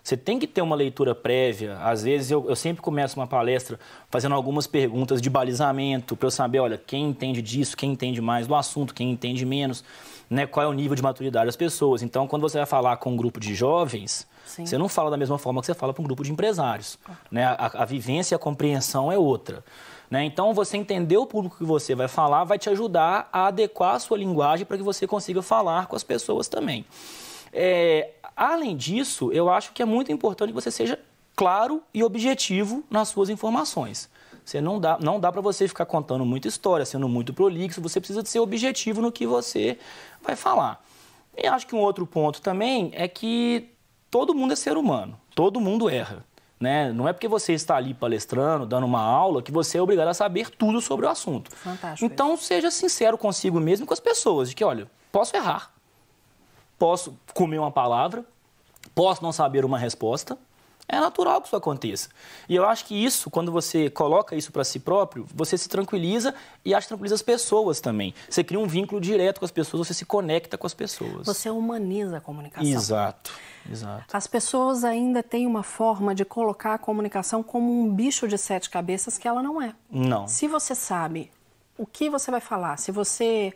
Você 0.00 0.16
tem 0.16 0.38
que 0.38 0.46
ter 0.46 0.62
uma 0.62 0.76
leitura 0.76 1.12
prévia. 1.12 1.76
Às 1.78 2.04
vezes 2.04 2.30
eu, 2.30 2.48
eu 2.48 2.54
sempre 2.54 2.80
começo 2.80 3.18
uma 3.18 3.26
palestra 3.26 3.80
fazendo 4.08 4.36
algumas 4.36 4.68
perguntas 4.68 5.20
de 5.20 5.28
balizamento 5.28 6.14
para 6.14 6.28
eu 6.28 6.30
saber, 6.30 6.60
olha, 6.60 6.78
quem 6.78 7.08
entende 7.08 7.42
disso, 7.42 7.76
quem 7.76 7.90
entende 7.90 8.20
mais 8.20 8.46
do 8.46 8.54
assunto, 8.54 8.94
quem 8.94 9.10
entende 9.10 9.44
menos, 9.44 9.82
né? 10.30 10.46
Qual 10.46 10.64
é 10.64 10.68
o 10.68 10.72
nível 10.72 10.94
de 10.94 11.02
maturidade 11.02 11.46
das 11.46 11.56
pessoas. 11.56 12.00
Então, 12.00 12.28
quando 12.28 12.42
você 12.42 12.58
vai 12.58 12.66
falar 12.66 12.96
com 12.98 13.10
um 13.10 13.16
grupo 13.16 13.40
de 13.40 13.56
jovens, 13.56 14.24
Sim. 14.44 14.66
você 14.66 14.78
não 14.78 14.88
fala 14.88 15.10
da 15.10 15.16
mesma 15.16 15.36
forma 15.36 15.60
que 15.60 15.66
você 15.66 15.74
fala 15.74 15.92
para 15.92 16.00
um 16.00 16.06
grupo 16.06 16.22
de 16.22 16.30
empresários. 16.30 16.96
Né? 17.28 17.44
A, 17.44 17.82
a 17.82 17.84
vivência 17.84 18.34
e 18.34 18.36
a 18.36 18.38
compreensão 18.38 19.10
é 19.10 19.18
outra. 19.18 19.64
Né? 20.12 20.24
Então, 20.24 20.52
você 20.52 20.76
entender 20.76 21.16
o 21.16 21.26
público 21.26 21.56
que 21.56 21.64
você 21.64 21.94
vai 21.94 22.06
falar 22.06 22.44
vai 22.44 22.58
te 22.58 22.68
ajudar 22.68 23.28
a 23.32 23.46
adequar 23.46 23.94
a 23.94 23.98
sua 23.98 24.18
linguagem 24.18 24.66
para 24.66 24.76
que 24.76 24.82
você 24.82 25.06
consiga 25.06 25.40
falar 25.40 25.86
com 25.86 25.96
as 25.96 26.04
pessoas 26.04 26.48
também. 26.48 26.84
É, 27.52 28.10
Além 28.36 28.76
disso, 28.76 29.30
eu 29.32 29.50
acho 29.50 29.72
que 29.72 29.82
é 29.82 29.84
muito 29.84 30.10
importante 30.10 30.48
que 30.48 30.54
você 30.54 30.70
seja 30.70 30.98
claro 31.36 31.82
e 31.92 32.02
objetivo 32.02 32.82
nas 32.90 33.08
suas 33.08 33.28
informações. 33.28 34.08
Você 34.44 34.60
não 34.60 34.80
dá, 34.80 34.98
não 35.00 35.20
dá 35.20 35.30
para 35.30 35.40
você 35.40 35.68
ficar 35.68 35.86
contando 35.86 36.24
muita 36.24 36.48
história, 36.48 36.84
sendo 36.84 37.08
muito 37.08 37.32
prolixo, 37.32 37.80
você 37.80 38.00
precisa 38.00 38.22
de 38.22 38.28
ser 38.28 38.40
objetivo 38.40 39.00
no 39.00 39.12
que 39.12 39.26
você 39.26 39.78
vai 40.22 40.34
falar. 40.34 40.84
E 41.36 41.46
acho 41.46 41.66
que 41.66 41.74
um 41.74 41.78
outro 41.78 42.06
ponto 42.06 42.42
também 42.42 42.90
é 42.94 43.06
que 43.06 43.70
todo 44.10 44.34
mundo 44.34 44.52
é 44.52 44.56
ser 44.56 44.76
humano, 44.76 45.18
todo 45.34 45.60
mundo 45.60 45.88
erra. 45.88 46.24
Né? 46.62 46.92
Não 46.92 47.08
é 47.08 47.12
porque 47.12 47.26
você 47.26 47.52
está 47.54 47.74
ali 47.74 47.92
palestrando, 47.92 48.64
dando 48.64 48.86
uma 48.86 49.02
aula, 49.02 49.42
que 49.42 49.50
você 49.50 49.78
é 49.78 49.82
obrigado 49.82 50.06
a 50.06 50.14
saber 50.14 50.48
tudo 50.48 50.80
sobre 50.80 51.06
o 51.06 51.08
assunto. 51.08 51.50
Fantástico. 51.50 52.04
Então, 52.04 52.34
isso. 52.34 52.44
seja 52.44 52.70
sincero 52.70 53.18
consigo 53.18 53.58
mesmo 53.58 53.82
e 53.82 53.86
com 53.88 53.92
as 53.92 53.98
pessoas, 53.98 54.48
de 54.48 54.54
que, 54.54 54.62
olha, 54.62 54.88
posso 55.10 55.34
errar, 55.34 55.72
posso 56.78 57.18
comer 57.34 57.58
uma 57.58 57.72
palavra, 57.72 58.24
posso 58.94 59.24
não 59.24 59.32
saber 59.32 59.64
uma 59.64 59.76
resposta. 59.76 60.38
É 60.92 61.00
natural 61.00 61.40
que 61.40 61.46
isso 61.46 61.56
aconteça. 61.56 62.10
E 62.46 62.54
eu 62.54 62.66
acho 62.66 62.84
que 62.84 62.94
isso, 62.94 63.30
quando 63.30 63.50
você 63.50 63.88
coloca 63.88 64.36
isso 64.36 64.52
para 64.52 64.62
si 64.62 64.78
próprio, 64.78 65.26
você 65.34 65.56
se 65.56 65.66
tranquiliza 65.66 66.34
e 66.62 66.74
acho 66.74 66.84
que 66.84 66.88
tranquiliza 66.88 67.14
as 67.14 67.22
pessoas 67.22 67.80
também. 67.80 68.14
Você 68.28 68.44
cria 68.44 68.60
um 68.60 68.66
vínculo 68.66 69.00
direto 69.00 69.38
com 69.38 69.46
as 69.46 69.50
pessoas, 69.50 69.88
você 69.88 69.94
se 69.94 70.04
conecta 70.04 70.58
com 70.58 70.66
as 70.66 70.74
pessoas. 70.74 71.24
Você 71.24 71.48
humaniza 71.48 72.18
a 72.18 72.20
comunicação. 72.20 72.70
Exato, 72.70 73.32
exato. 73.70 74.14
As 74.14 74.26
pessoas 74.26 74.84
ainda 74.84 75.22
têm 75.22 75.46
uma 75.46 75.62
forma 75.62 76.14
de 76.14 76.26
colocar 76.26 76.74
a 76.74 76.78
comunicação 76.78 77.42
como 77.42 77.72
um 77.72 77.90
bicho 77.90 78.28
de 78.28 78.36
sete 78.36 78.68
cabeças 78.68 79.16
que 79.16 79.26
ela 79.26 79.42
não 79.42 79.62
é. 79.62 79.74
Não. 79.90 80.28
Se 80.28 80.46
você 80.46 80.74
sabe 80.74 81.30
o 81.78 81.86
que 81.86 82.10
você 82.10 82.30
vai 82.30 82.42
falar, 82.42 82.76
se 82.76 82.92
você 82.92 83.54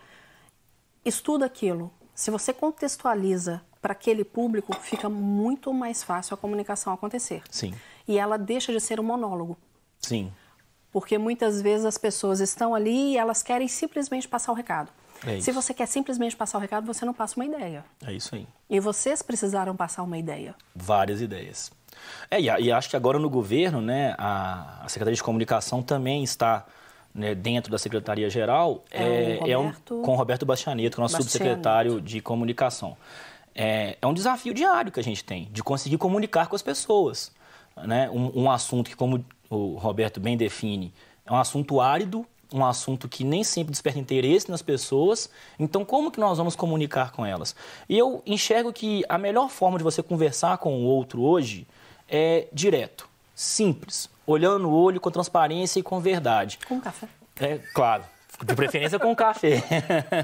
estuda 1.05 1.45
aquilo, 1.45 1.93
se 2.15 2.31
você 2.31 2.55
contextualiza 2.55 3.61
para 3.81 3.93
aquele 3.93 4.25
público, 4.25 4.75
fica 4.75 5.09
muito 5.09 5.73
mais 5.73 6.03
fácil 6.03 6.35
a 6.35 6.37
comunicação 6.37 6.93
acontecer. 6.93 7.43
Sim. 7.51 7.75
E 8.07 8.19
ela 8.19 8.37
deixa 8.37 8.73
de 8.73 8.81
ser 8.81 8.99
um 9.01 9.05
monólogo. 9.05 9.57
Sim. 10.01 10.33
Porque 10.91 11.19
muitas 11.19 11.61
vezes 11.61 11.85
as 11.85 11.99
pessoas 11.99 12.41
estão 12.41 12.75
ali 12.75 13.13
e 13.13 13.19
elas 13.19 13.43
querem 13.43 13.69
simplesmente 13.69 14.27
passar 14.27 14.53
o 14.53 14.55
recado. 14.55 14.91
É 15.27 15.41
Se 15.41 15.53
você 15.53 15.73
quer 15.73 15.87
simplesmente 15.87 16.37
passar 16.37 16.59
o 16.59 16.61
recado, 16.61 16.87
você 16.87 17.05
não 17.05 17.15
passa 17.15 17.37
uma 17.37 17.45
ideia. 17.45 17.85
É 18.05 18.13
isso 18.13 18.35
aí. 18.35 18.47
E 18.69 18.81
vocês 18.81 19.23
precisaram 19.23 19.75
passar 19.77 20.03
uma 20.03 20.19
ideia. 20.19 20.55
Várias 20.75 21.21
ideias. 21.21 21.71
É, 22.31 22.41
e, 22.41 22.45
e 22.45 22.73
acho 22.73 22.91
que 22.91 22.97
agora 22.97 23.19
no 23.19 23.31
governo, 23.31 23.81
né, 23.81 24.15
a, 24.19 24.85
a 24.85 24.89
Secretaria 24.89 25.17
de 25.17 25.23
Comunicação 25.23 25.83
também 25.83 26.23
está 26.23 26.67
né, 27.15 27.35
dentro 27.35 27.71
da 27.71 27.79
Secretaria-Geral 27.79 28.85
é, 28.91 29.39
é, 29.43 29.51
é 29.51 29.59
um, 29.59 29.73
com 29.73 30.13
o 30.13 30.15
Roberto 30.15 30.45
Bastianeto, 30.45 30.97
que 30.97 31.01
é 31.01 31.03
nosso 31.03 31.17
subsecretário 31.17 32.01
de 32.01 32.21
Comunicação. 32.21 32.97
É, 33.59 33.97
é, 34.01 34.07
um 34.07 34.13
desafio 34.13 34.53
diário 34.53 34.93
que 34.93 35.01
a 35.01 35.03
gente 35.03 35.25
tem, 35.25 35.49
de 35.51 35.63
conseguir 35.63 35.97
comunicar 35.97 36.47
com 36.47 36.55
as 36.55 36.61
pessoas. 36.61 37.33
Né? 37.75 38.11
Um, 38.11 38.43
um 38.43 38.51
assunto 38.51 38.91
que, 38.91 38.97
como 38.97 39.25
o 39.49 39.77
Roberto 39.77 40.21
bem 40.21 40.37
define, 40.37 40.93
é 41.25 41.33
um 41.33 41.37
assunto 41.37 41.81
árido, 41.81 42.27
um 42.53 42.65
assunto 42.65 43.09
que 43.09 43.25
nem 43.25 43.43
sempre 43.43 43.71
desperta 43.71 43.99
interesse 43.99 44.51
nas 44.51 44.61
pessoas. 44.61 45.31
Então, 45.59 45.87
como 45.87 46.11
que 46.11 46.21
nós 46.21 46.37
vamos 46.37 46.55
comunicar 46.55 47.13
com 47.13 47.25
elas? 47.25 47.57
E 47.89 47.97
eu 47.97 48.23
enxergo 48.27 48.73
que 48.73 49.03
a 49.09 49.17
melhor 49.17 49.49
forma 49.49 49.79
de 49.79 49.85
você 49.85 50.03
conversar 50.03 50.59
com 50.59 50.77
o 50.77 50.85
outro 50.85 51.23
hoje 51.23 51.67
é 52.09 52.49
direto, 52.53 53.09
simples, 53.35 54.09
olhando 54.27 54.61
no 54.61 54.71
olho 54.73 55.01
com 55.01 55.11
transparência 55.11 55.81
e 55.81 55.83
com 55.83 55.99
verdade. 55.99 56.59
Com 56.69 56.79
café. 56.79 57.09
É, 57.41 57.59
claro. 57.75 58.05
De 58.45 58.55
preferência 58.55 58.99
com 58.99 59.15
café. 59.15 59.63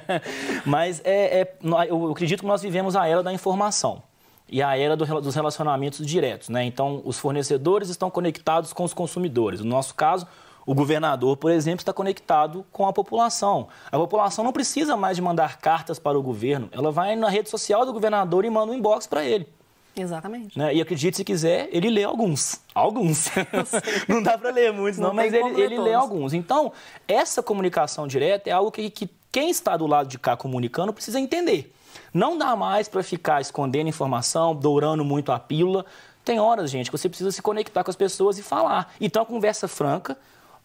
Mas 0.66 1.00
é, 1.04 1.40
é, 1.40 1.56
eu 1.88 2.10
acredito 2.10 2.40
que 2.40 2.46
nós 2.46 2.62
vivemos 2.62 2.94
a 2.94 3.06
era 3.06 3.22
da 3.22 3.32
informação 3.32 4.02
e 4.48 4.62
a 4.62 4.76
era 4.76 4.94
do, 4.94 5.20
dos 5.20 5.34
relacionamentos 5.34 6.06
diretos. 6.06 6.50
Né? 6.50 6.64
Então, 6.64 7.00
os 7.04 7.18
fornecedores 7.18 7.88
estão 7.88 8.10
conectados 8.10 8.72
com 8.72 8.84
os 8.84 8.92
consumidores. 8.92 9.60
No 9.60 9.66
nosso 9.66 9.94
caso, 9.94 10.26
o 10.66 10.74
governador, 10.74 11.36
por 11.38 11.50
exemplo, 11.50 11.80
está 11.80 11.92
conectado 11.92 12.64
com 12.70 12.86
a 12.86 12.92
população. 12.92 13.68
A 13.90 13.98
população 13.98 14.44
não 14.44 14.52
precisa 14.52 14.96
mais 14.96 15.16
de 15.16 15.22
mandar 15.22 15.58
cartas 15.58 15.98
para 15.98 16.18
o 16.18 16.22
governo. 16.22 16.68
Ela 16.70 16.92
vai 16.92 17.16
na 17.16 17.28
rede 17.28 17.48
social 17.48 17.86
do 17.86 17.92
governador 17.92 18.44
e 18.44 18.50
manda 18.50 18.72
um 18.72 18.74
inbox 18.74 19.06
para 19.06 19.24
ele. 19.24 19.48
Exatamente. 19.94 20.58
Né? 20.58 20.74
E 20.74 20.80
acredite 20.80 21.16
se 21.18 21.24
quiser, 21.24 21.68
ele 21.70 21.90
lê 21.90 22.02
alguns. 22.02 22.60
Alguns. 22.74 23.26
não 24.08 24.22
dá 24.22 24.38
para 24.38 24.50
ler 24.50 24.72
muitos, 24.72 24.98
não, 24.98 25.08
não 25.08 25.14
mas 25.14 25.32
ele, 25.32 25.60
ele 25.60 25.78
lê 25.78 25.92
alguns. 25.92 26.32
Então, 26.32 26.72
essa 27.06 27.42
comunicação 27.42 28.06
direta 28.06 28.48
é 28.48 28.52
algo 28.52 28.70
que, 28.70 28.88
que 28.90 29.10
quem 29.30 29.50
está 29.50 29.76
do 29.76 29.86
lado 29.86 30.08
de 30.08 30.18
cá 30.18 30.36
comunicando 30.36 30.92
precisa 30.92 31.20
entender. 31.20 31.72
Não 32.12 32.36
dá 32.36 32.56
mais 32.56 32.88
para 32.88 33.02
ficar 33.02 33.40
escondendo 33.40 33.88
informação, 33.88 34.54
dourando 34.54 35.04
muito 35.04 35.32
a 35.32 35.38
pílula. 35.38 35.84
Tem 36.24 36.38
horas, 36.38 36.70
gente, 36.70 36.90
que 36.90 36.96
você 36.96 37.08
precisa 37.08 37.32
se 37.32 37.42
conectar 37.42 37.82
com 37.82 37.90
as 37.90 37.96
pessoas 37.96 38.38
e 38.38 38.42
falar. 38.42 38.92
Então, 39.00 39.22
a 39.22 39.26
conversa 39.26 39.66
franca, 39.66 40.16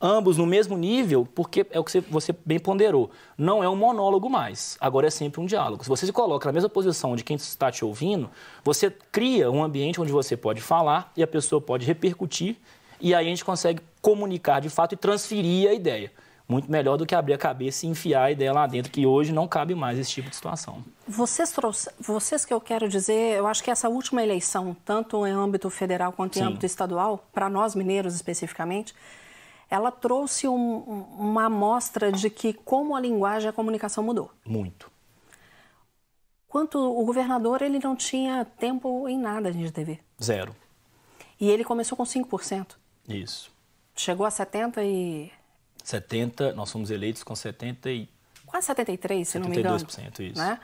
ambos 0.01 0.37
no 0.37 0.45
mesmo 0.45 0.77
nível, 0.77 1.27
porque 1.33 1.65
é 1.71 1.79
o 1.79 1.83
que 1.83 1.99
você 2.01 2.35
bem 2.45 2.59
ponderou. 2.59 3.09
Não 3.37 3.63
é 3.63 3.69
um 3.69 3.75
monólogo 3.75 4.29
mais, 4.29 4.77
agora 4.79 5.07
é 5.07 5.09
sempre 5.09 5.41
um 5.41 5.45
diálogo. 5.45 5.83
Se 5.83 5.89
você 5.89 6.05
se 6.05 6.13
coloca 6.13 6.47
na 6.47 6.53
mesma 6.53 6.69
posição 6.69 7.15
de 7.15 7.23
quem 7.23 7.35
está 7.35 7.71
te 7.71 7.83
ouvindo, 7.83 8.29
você 8.63 8.91
cria 9.11 9.49
um 9.51 9.63
ambiente 9.63 9.99
onde 9.99 10.11
você 10.11 10.37
pode 10.37 10.61
falar 10.61 11.11
e 11.15 11.23
a 11.23 11.27
pessoa 11.27 11.59
pode 11.59 11.85
repercutir, 11.85 12.57
e 12.99 13.13
aí 13.13 13.25
a 13.25 13.29
gente 13.29 13.45
consegue 13.45 13.81
comunicar 14.01 14.59
de 14.59 14.69
fato 14.69 14.93
e 14.93 14.97
transferir 14.97 15.69
a 15.69 15.73
ideia. 15.73 16.11
Muito 16.49 16.71
melhor 16.71 16.95
do 16.95 17.05
que 17.05 17.13
abrir 17.13 17.33
a 17.33 17.37
cabeça 17.37 17.85
e 17.85 17.89
enfiar 17.89 18.23
a 18.23 18.31
ideia 18.31 18.53
lá 18.53 18.65
dentro, 18.65 18.89
que 18.89 19.05
hoje 19.05 19.33
não 19.33 19.49
cabe 19.49 19.75
mais 19.75 19.99
esse 19.99 20.09
tipo 20.09 20.29
de 20.29 20.35
situação. 20.35 20.81
Vocês, 21.05 21.51
trouxe, 21.51 21.89
vocês 21.99 22.45
que 22.45 22.53
eu 22.53 22.61
quero 22.61 22.87
dizer, 22.87 23.37
eu 23.37 23.45
acho 23.45 23.61
que 23.61 23.69
essa 23.69 23.89
última 23.89 24.23
eleição, 24.23 24.75
tanto 24.85 25.27
em 25.27 25.31
âmbito 25.31 25.69
federal 25.69 26.13
quanto 26.13 26.37
em 26.37 26.39
Sim. 26.39 26.47
âmbito 26.47 26.65
estadual, 26.65 27.21
para 27.33 27.49
nós 27.49 27.75
mineiros 27.75 28.15
especificamente, 28.15 28.95
ela 29.69 29.91
trouxe 29.91 30.47
um, 30.47 30.77
uma 31.17 31.45
amostra 31.45 32.11
de 32.11 32.29
que 32.29 32.53
como 32.53 32.95
a 32.95 32.99
linguagem 32.99 33.47
e 33.47 33.49
a 33.49 33.53
comunicação 33.53 34.03
mudou. 34.03 34.31
Muito. 34.45 34.91
Quanto 36.47 36.79
o 36.79 37.05
governador, 37.05 37.61
ele 37.61 37.77
não 37.77 37.95
tinha 37.95 38.45
tempo 38.45 39.07
em 39.07 39.19
nada 39.19 39.51
de 39.51 39.71
TV. 39.71 39.99
Zero. 40.21 40.55
E 41.39 41.49
ele 41.49 41.63
começou 41.63 41.97
com 41.97 42.03
5%. 42.03 42.75
Isso. 43.07 43.51
Chegou 43.95 44.25
a 44.25 44.31
70 44.31 44.83
e... 44.83 45.31
70, 45.83 46.53
nós 46.53 46.71
fomos 46.71 46.89
eleitos 46.89 47.23
com 47.23 47.35
70 47.35 47.91
e... 47.91 48.09
Quase 48.45 48.67
73, 48.67 49.27
se 49.27 49.37
72%, 49.37 49.41
não 49.41 49.49
me 49.49 49.59
engano. 49.59 49.77
72%, 49.77 50.19
isso. 50.31 50.39
Né? 50.39 50.59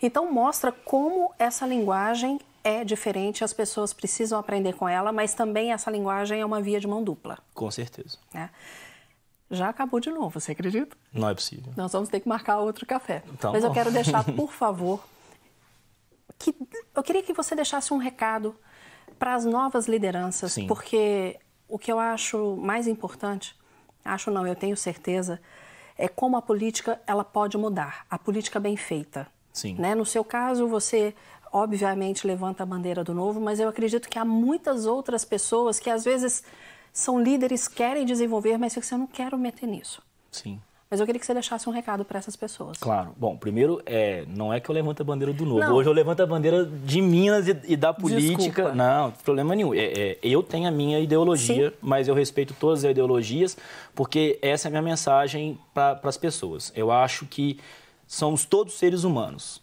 Então 0.00 0.32
mostra 0.32 0.70
como 0.70 1.34
essa 1.38 1.66
linguagem 1.66 2.40
é 2.64 2.82
diferente, 2.82 3.44
as 3.44 3.52
pessoas 3.52 3.92
precisam 3.92 4.38
aprender 4.38 4.72
com 4.72 4.88
ela, 4.88 5.12
mas 5.12 5.34
também 5.34 5.72
essa 5.72 5.90
linguagem 5.90 6.40
é 6.40 6.46
uma 6.46 6.62
via 6.62 6.80
de 6.80 6.86
mão 6.86 7.04
dupla. 7.04 7.38
Com 7.52 7.70
certeza. 7.70 8.16
Né? 8.32 8.48
Já 9.50 9.68
acabou 9.68 10.00
de 10.00 10.10
novo, 10.10 10.40
você 10.40 10.52
acredita? 10.52 10.96
Não 11.12 11.28
é 11.28 11.34
possível. 11.34 11.72
Nós 11.76 11.92
vamos 11.92 12.08
ter 12.08 12.20
que 12.20 12.28
marcar 12.28 12.58
outro 12.58 12.86
café. 12.86 13.22
Então, 13.32 13.52
mas 13.52 13.62
eu 13.62 13.70
quero 13.70 13.92
deixar, 13.92 14.24
por 14.34 14.50
favor, 14.50 15.04
que 16.38 16.54
eu 16.96 17.02
queria 17.02 17.22
que 17.22 17.34
você 17.34 17.54
deixasse 17.54 17.92
um 17.92 17.98
recado 17.98 18.56
para 19.18 19.34
as 19.34 19.44
novas 19.44 19.86
lideranças, 19.86 20.54
Sim. 20.54 20.66
porque 20.66 21.38
o 21.68 21.78
que 21.78 21.92
eu 21.92 21.98
acho 21.98 22.56
mais 22.56 22.88
importante, 22.88 23.54
acho 24.02 24.30
não, 24.30 24.46
eu 24.46 24.56
tenho 24.56 24.76
certeza, 24.76 25.40
é 25.96 26.08
como 26.08 26.36
a 26.36 26.42
política 26.42 27.00
ela 27.06 27.24
pode 27.24 27.58
mudar, 27.58 28.06
a 28.10 28.18
política 28.18 28.58
bem 28.58 28.76
feita. 28.76 29.28
Sim. 29.54 29.76
Né? 29.78 29.94
No 29.94 30.04
seu 30.04 30.24
caso, 30.24 30.66
você 30.66 31.14
obviamente 31.52 32.26
levanta 32.26 32.64
a 32.64 32.66
bandeira 32.66 33.04
do 33.04 33.14
novo, 33.14 33.40
mas 33.40 33.60
eu 33.60 33.68
acredito 33.68 34.08
que 34.08 34.18
há 34.18 34.24
muitas 34.24 34.84
outras 34.84 35.24
pessoas 35.24 35.78
que 35.78 35.88
às 35.88 36.04
vezes 36.04 36.42
são 36.92 37.22
líderes, 37.22 37.68
querem 37.68 38.04
desenvolver, 38.04 38.58
mas 38.58 38.74
ficam 38.74 38.84
assim, 38.84 38.94
eu 38.96 38.98
não 38.98 39.06
quero 39.06 39.38
meter 39.38 39.66
nisso. 39.66 40.02
Sim. 40.32 40.60
Mas 40.90 41.00
eu 41.00 41.06
queria 41.06 41.18
que 41.18 41.26
você 41.26 41.32
deixasse 41.32 41.68
um 41.68 41.72
recado 41.72 42.04
para 42.04 42.18
essas 42.18 42.36
pessoas. 42.36 42.78
Claro. 42.78 43.12
Bom, 43.16 43.36
primeiro, 43.36 43.80
é, 43.86 44.24
não 44.28 44.52
é 44.52 44.60
que 44.60 44.68
eu 44.68 44.74
levanto 44.74 45.00
a 45.00 45.04
bandeira 45.04 45.32
do 45.32 45.44
novo. 45.44 45.60
Não. 45.60 45.74
Hoje 45.74 45.88
eu 45.88 45.92
levanto 45.92 46.20
a 46.20 46.26
bandeira 46.26 46.64
de 46.64 47.00
Minas 47.00 47.48
e, 47.48 47.56
e 47.64 47.76
da 47.76 47.92
política. 47.92 48.36
Desculpa. 48.36 48.74
Não, 48.74 49.10
problema 49.10 49.56
nenhum. 49.56 49.74
É, 49.74 49.86
é, 49.86 50.18
eu 50.22 50.42
tenho 50.42 50.68
a 50.68 50.70
minha 50.70 51.00
ideologia, 51.00 51.70
Sim. 51.70 51.76
mas 51.80 52.06
eu 52.06 52.14
respeito 52.14 52.54
todas 52.60 52.84
as 52.84 52.90
ideologias, 52.90 53.56
porque 53.94 54.38
essa 54.42 54.66
é 54.66 54.68
a 54.68 54.70
minha 54.70 54.82
mensagem 54.82 55.58
para 55.72 55.98
as 56.04 56.16
pessoas. 56.16 56.72
Eu 56.76 56.92
acho 56.92 57.26
que 57.26 57.58
somos 58.06 58.44
todos 58.44 58.74
seres 58.74 59.04
humanos. 59.04 59.62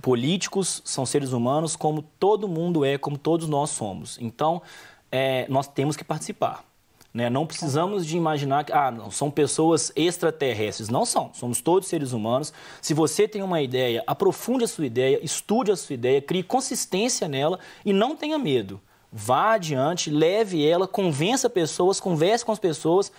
Políticos 0.00 0.80
são 0.84 1.04
seres 1.04 1.32
humanos, 1.32 1.76
como 1.76 2.02
todo 2.18 2.48
mundo 2.48 2.84
é, 2.84 2.96
como 2.96 3.18
todos 3.18 3.48
nós 3.48 3.70
somos. 3.70 4.18
Então, 4.20 4.62
é, 5.10 5.46
nós 5.48 5.66
temos 5.66 5.96
que 5.96 6.04
participar. 6.04 6.64
Né? 7.12 7.28
Não 7.28 7.44
precisamos 7.44 8.06
de 8.06 8.16
imaginar 8.16 8.64
que 8.64 8.72
ah, 8.72 8.90
não, 8.90 9.10
são 9.10 9.30
pessoas 9.30 9.92
extraterrestres. 9.96 10.88
Não 10.88 11.04
são, 11.04 11.30
somos 11.34 11.60
todos 11.60 11.88
seres 11.88 12.12
humanos. 12.12 12.52
Se 12.80 12.94
você 12.94 13.26
tem 13.26 13.42
uma 13.42 13.60
ideia, 13.60 14.02
aprofunde 14.06 14.64
a 14.64 14.68
sua 14.68 14.86
ideia, 14.86 15.18
estude 15.22 15.72
a 15.72 15.76
sua 15.76 15.94
ideia, 15.94 16.22
crie 16.22 16.42
consistência 16.42 17.26
nela 17.26 17.58
e 17.84 17.92
não 17.92 18.14
tenha 18.14 18.38
medo. 18.38 18.80
Vá 19.12 19.54
adiante, 19.54 20.08
leve 20.08 20.64
ela, 20.64 20.86
convença 20.86 21.50
pessoas, 21.50 21.98
converse 21.98 22.44
com 22.44 22.52
as 22.52 22.60
pessoas. 22.60 23.10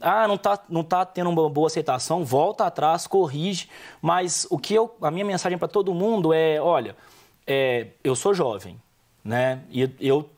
Ah, 0.00 0.28
não 0.28 0.36
está 0.36 0.58
não 0.68 0.84
tá 0.84 1.04
tendo 1.04 1.28
uma 1.30 1.48
boa 1.48 1.66
aceitação, 1.66 2.24
volta 2.24 2.66
atrás, 2.66 3.06
corrige. 3.06 3.68
Mas 4.00 4.46
o 4.50 4.58
que 4.58 4.74
eu, 4.74 4.94
a 5.02 5.10
minha 5.10 5.24
mensagem 5.24 5.58
para 5.58 5.68
todo 5.68 5.92
mundo 5.92 6.32
é, 6.32 6.60
olha, 6.60 6.96
é, 7.46 7.88
eu 8.04 8.14
sou 8.14 8.32
jovem, 8.32 8.80
né? 9.24 9.62
E 9.70 9.90
eu 10.00 10.28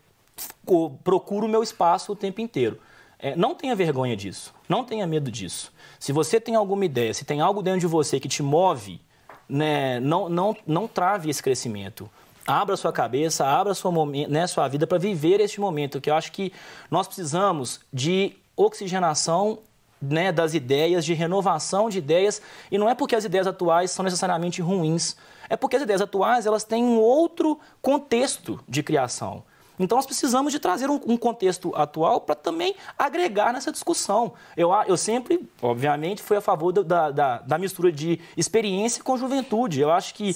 procuro 1.05 1.47
o 1.47 1.49
meu 1.49 1.63
espaço 1.63 2.13
o 2.13 2.17
tempo 2.17 2.41
inteiro. 2.41 2.81
É, 3.19 3.37
não 3.37 3.55
tenha 3.55 3.77
vergonha 3.77 4.17
disso, 4.17 4.55
não 4.67 4.83
tenha 4.83 5.07
medo 5.07 5.31
disso. 5.31 5.73
Se 5.99 6.11
você 6.11 6.41
tem 6.41 6.55
alguma 6.55 6.87
ideia, 6.87 7.13
se 7.13 7.25
tem 7.25 7.43
algo 7.43 7.63
dentro 7.63 7.81
de 7.81 7.87
você 7.87 8.19
que 8.19 8.29
te 8.29 8.43
move, 8.43 8.99
né, 9.47 10.01
não, 10.01 10.29
não, 10.29 10.57
não 10.67 10.89
trave 10.89 11.29
esse 11.29 11.43
crescimento. 11.43 12.09
Abra 12.47 12.77
sua 12.79 12.93
cabeça, 12.93 13.47
abra 13.47 13.75
sua, 13.75 13.93
né, 14.07 14.47
sua 14.47 14.67
vida 14.69 14.87
para 14.87 14.97
viver 14.97 15.41
este 15.41 15.61
momento, 15.61 16.01
que 16.01 16.09
eu 16.09 16.15
acho 16.15 16.33
que 16.33 16.51
nós 16.91 17.07
precisamos 17.07 17.81
de 17.93 18.35
oxigenação 18.65 19.59
né, 20.01 20.33
das 20.33 20.55
ideias, 20.55 21.05
de 21.05 21.13
renovação 21.13 21.89
de 21.89 21.99
ideias, 21.99 22.41
e 22.71 22.79
não 22.79 22.89
é 22.89 22.95
porque 22.95 23.15
as 23.15 23.25
ideias 23.25 23.47
atuais 23.47 23.91
são 23.91 24.05
necessariamente 24.05 24.63
ruins, 24.63 25.17
é 25.49 25.57
porque 25.57 25.77
as 25.77 25.83
ideias 25.83 26.01
atuais 26.01 26.47
elas 26.47 26.65
têm 26.65 26.83
um 26.85 26.99
outro 26.99 27.59
contexto 27.83 28.61
de 28.69 28.83
criação. 28.83 29.43
Então 29.81 29.97
nós 29.97 30.07
precisamos 30.07 30.53
de 30.53 30.59
trazer 30.61 30.91
um, 30.91 31.01
um 31.07 31.17
contexto 31.17 31.73
atual 31.75 32.21
para 32.21 32.35
também 32.35 32.75
agregar 32.99 33.53
nessa 33.53 33.73
discussão. 33.73 34.33
Eu, 34.57 34.71
eu 34.87 34.97
sempre, 34.97 35.49
obviamente, 35.63 36.23
fui 36.23 36.37
a 36.37 36.41
favor 36.41 36.71
da, 36.73 37.11
da, 37.11 37.39
da 37.39 37.59
mistura 37.59 37.91
de 37.91 38.21
experiência 38.37 39.03
com 39.03 39.17
juventude. 39.17 39.81
Eu 39.81 39.91
acho 39.91 40.15
que 40.15 40.31
é 40.31 40.33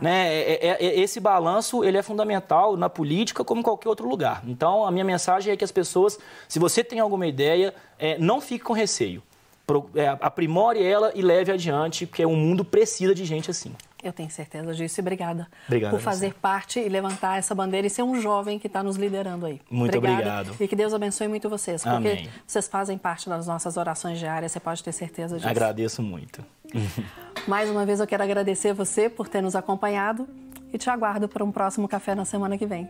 né, 0.00 0.28
é- 0.32 0.66
é- 0.68 0.86
é- 0.86 1.00
esse 1.00 1.20
balanço 1.20 1.84
ele 1.84 1.98
é 1.98 2.02
fundamental 2.02 2.76
na 2.76 2.88
política 2.88 3.44
como 3.44 3.60
em 3.60 3.62
qualquer 3.62 3.88
outro 3.88 4.08
lugar. 4.08 4.42
Então 4.46 4.86
a 4.86 4.90
minha 4.90 5.04
mensagem 5.04 5.52
é 5.52 5.56
que 5.56 5.64
as 5.64 5.72
pessoas, 5.72 6.18
se 6.48 6.58
você 6.58 6.82
tem 6.82 6.98
alguma 6.98 7.26
ideia, 7.26 7.74
é, 7.98 8.16
não 8.18 8.40
fique 8.40 8.64
com 8.64 8.72
receio. 8.72 9.22
Pro- 9.66 9.90
é, 9.96 10.06
aprimore 10.20 10.80
ela 10.82 11.10
e 11.14 11.20
leve 11.20 11.50
adiante, 11.52 12.06
porque 12.06 12.24
o 12.24 12.30
mundo 12.36 12.64
precisa 12.64 13.14
de 13.14 13.24
gente 13.24 13.50
assim. 13.50 13.74
Eu 14.06 14.12
tenho 14.12 14.30
certeza 14.30 14.74
disso 14.74 15.00
e 15.00 15.02
obrigada 15.02 15.48
Obrigado 15.66 15.90
por 15.90 16.00
fazer 16.00 16.34
parte 16.34 16.78
e 16.78 16.88
levantar 16.88 17.38
essa 17.38 17.54
bandeira 17.54 17.86
e 17.86 17.90
ser 17.90 18.02
um 18.02 18.20
jovem 18.20 18.58
que 18.58 18.66
está 18.66 18.82
nos 18.82 18.96
liderando 18.96 19.46
aí. 19.46 19.60
Muito 19.70 19.98
Obrigada. 19.98 20.40
obrigado. 20.40 20.56
E 20.62 20.68
que 20.68 20.76
Deus 20.76 20.94
abençoe 20.94 21.28
muito 21.28 21.48
vocês, 21.48 21.82
porque 21.82 22.08
Amém. 22.08 22.28
vocês 22.46 22.68
fazem 22.68 22.96
parte 22.96 23.28
das 23.28 23.46
nossas 23.46 23.76
orações 23.76 24.18
diárias, 24.18 24.52
você 24.52 24.60
pode 24.60 24.82
ter 24.82 24.92
certeza 24.92 25.36
disso. 25.36 25.48
Agradeço 25.48 26.02
muito. 26.02 26.44
Mais 27.46 27.70
uma 27.70 27.84
vez 27.84 28.00
eu 28.00 28.06
quero 28.06 28.22
agradecer 28.22 28.72
você 28.72 29.08
por 29.08 29.28
ter 29.28 29.40
nos 29.40 29.56
acompanhado 29.56 30.28
e 30.72 30.78
te 30.78 30.90
aguardo 30.90 31.28
para 31.28 31.44
um 31.44 31.52
próximo 31.52 31.88
café 31.88 32.14
na 32.14 32.24
semana 32.24 32.58
que 32.58 32.66
vem. 32.66 32.88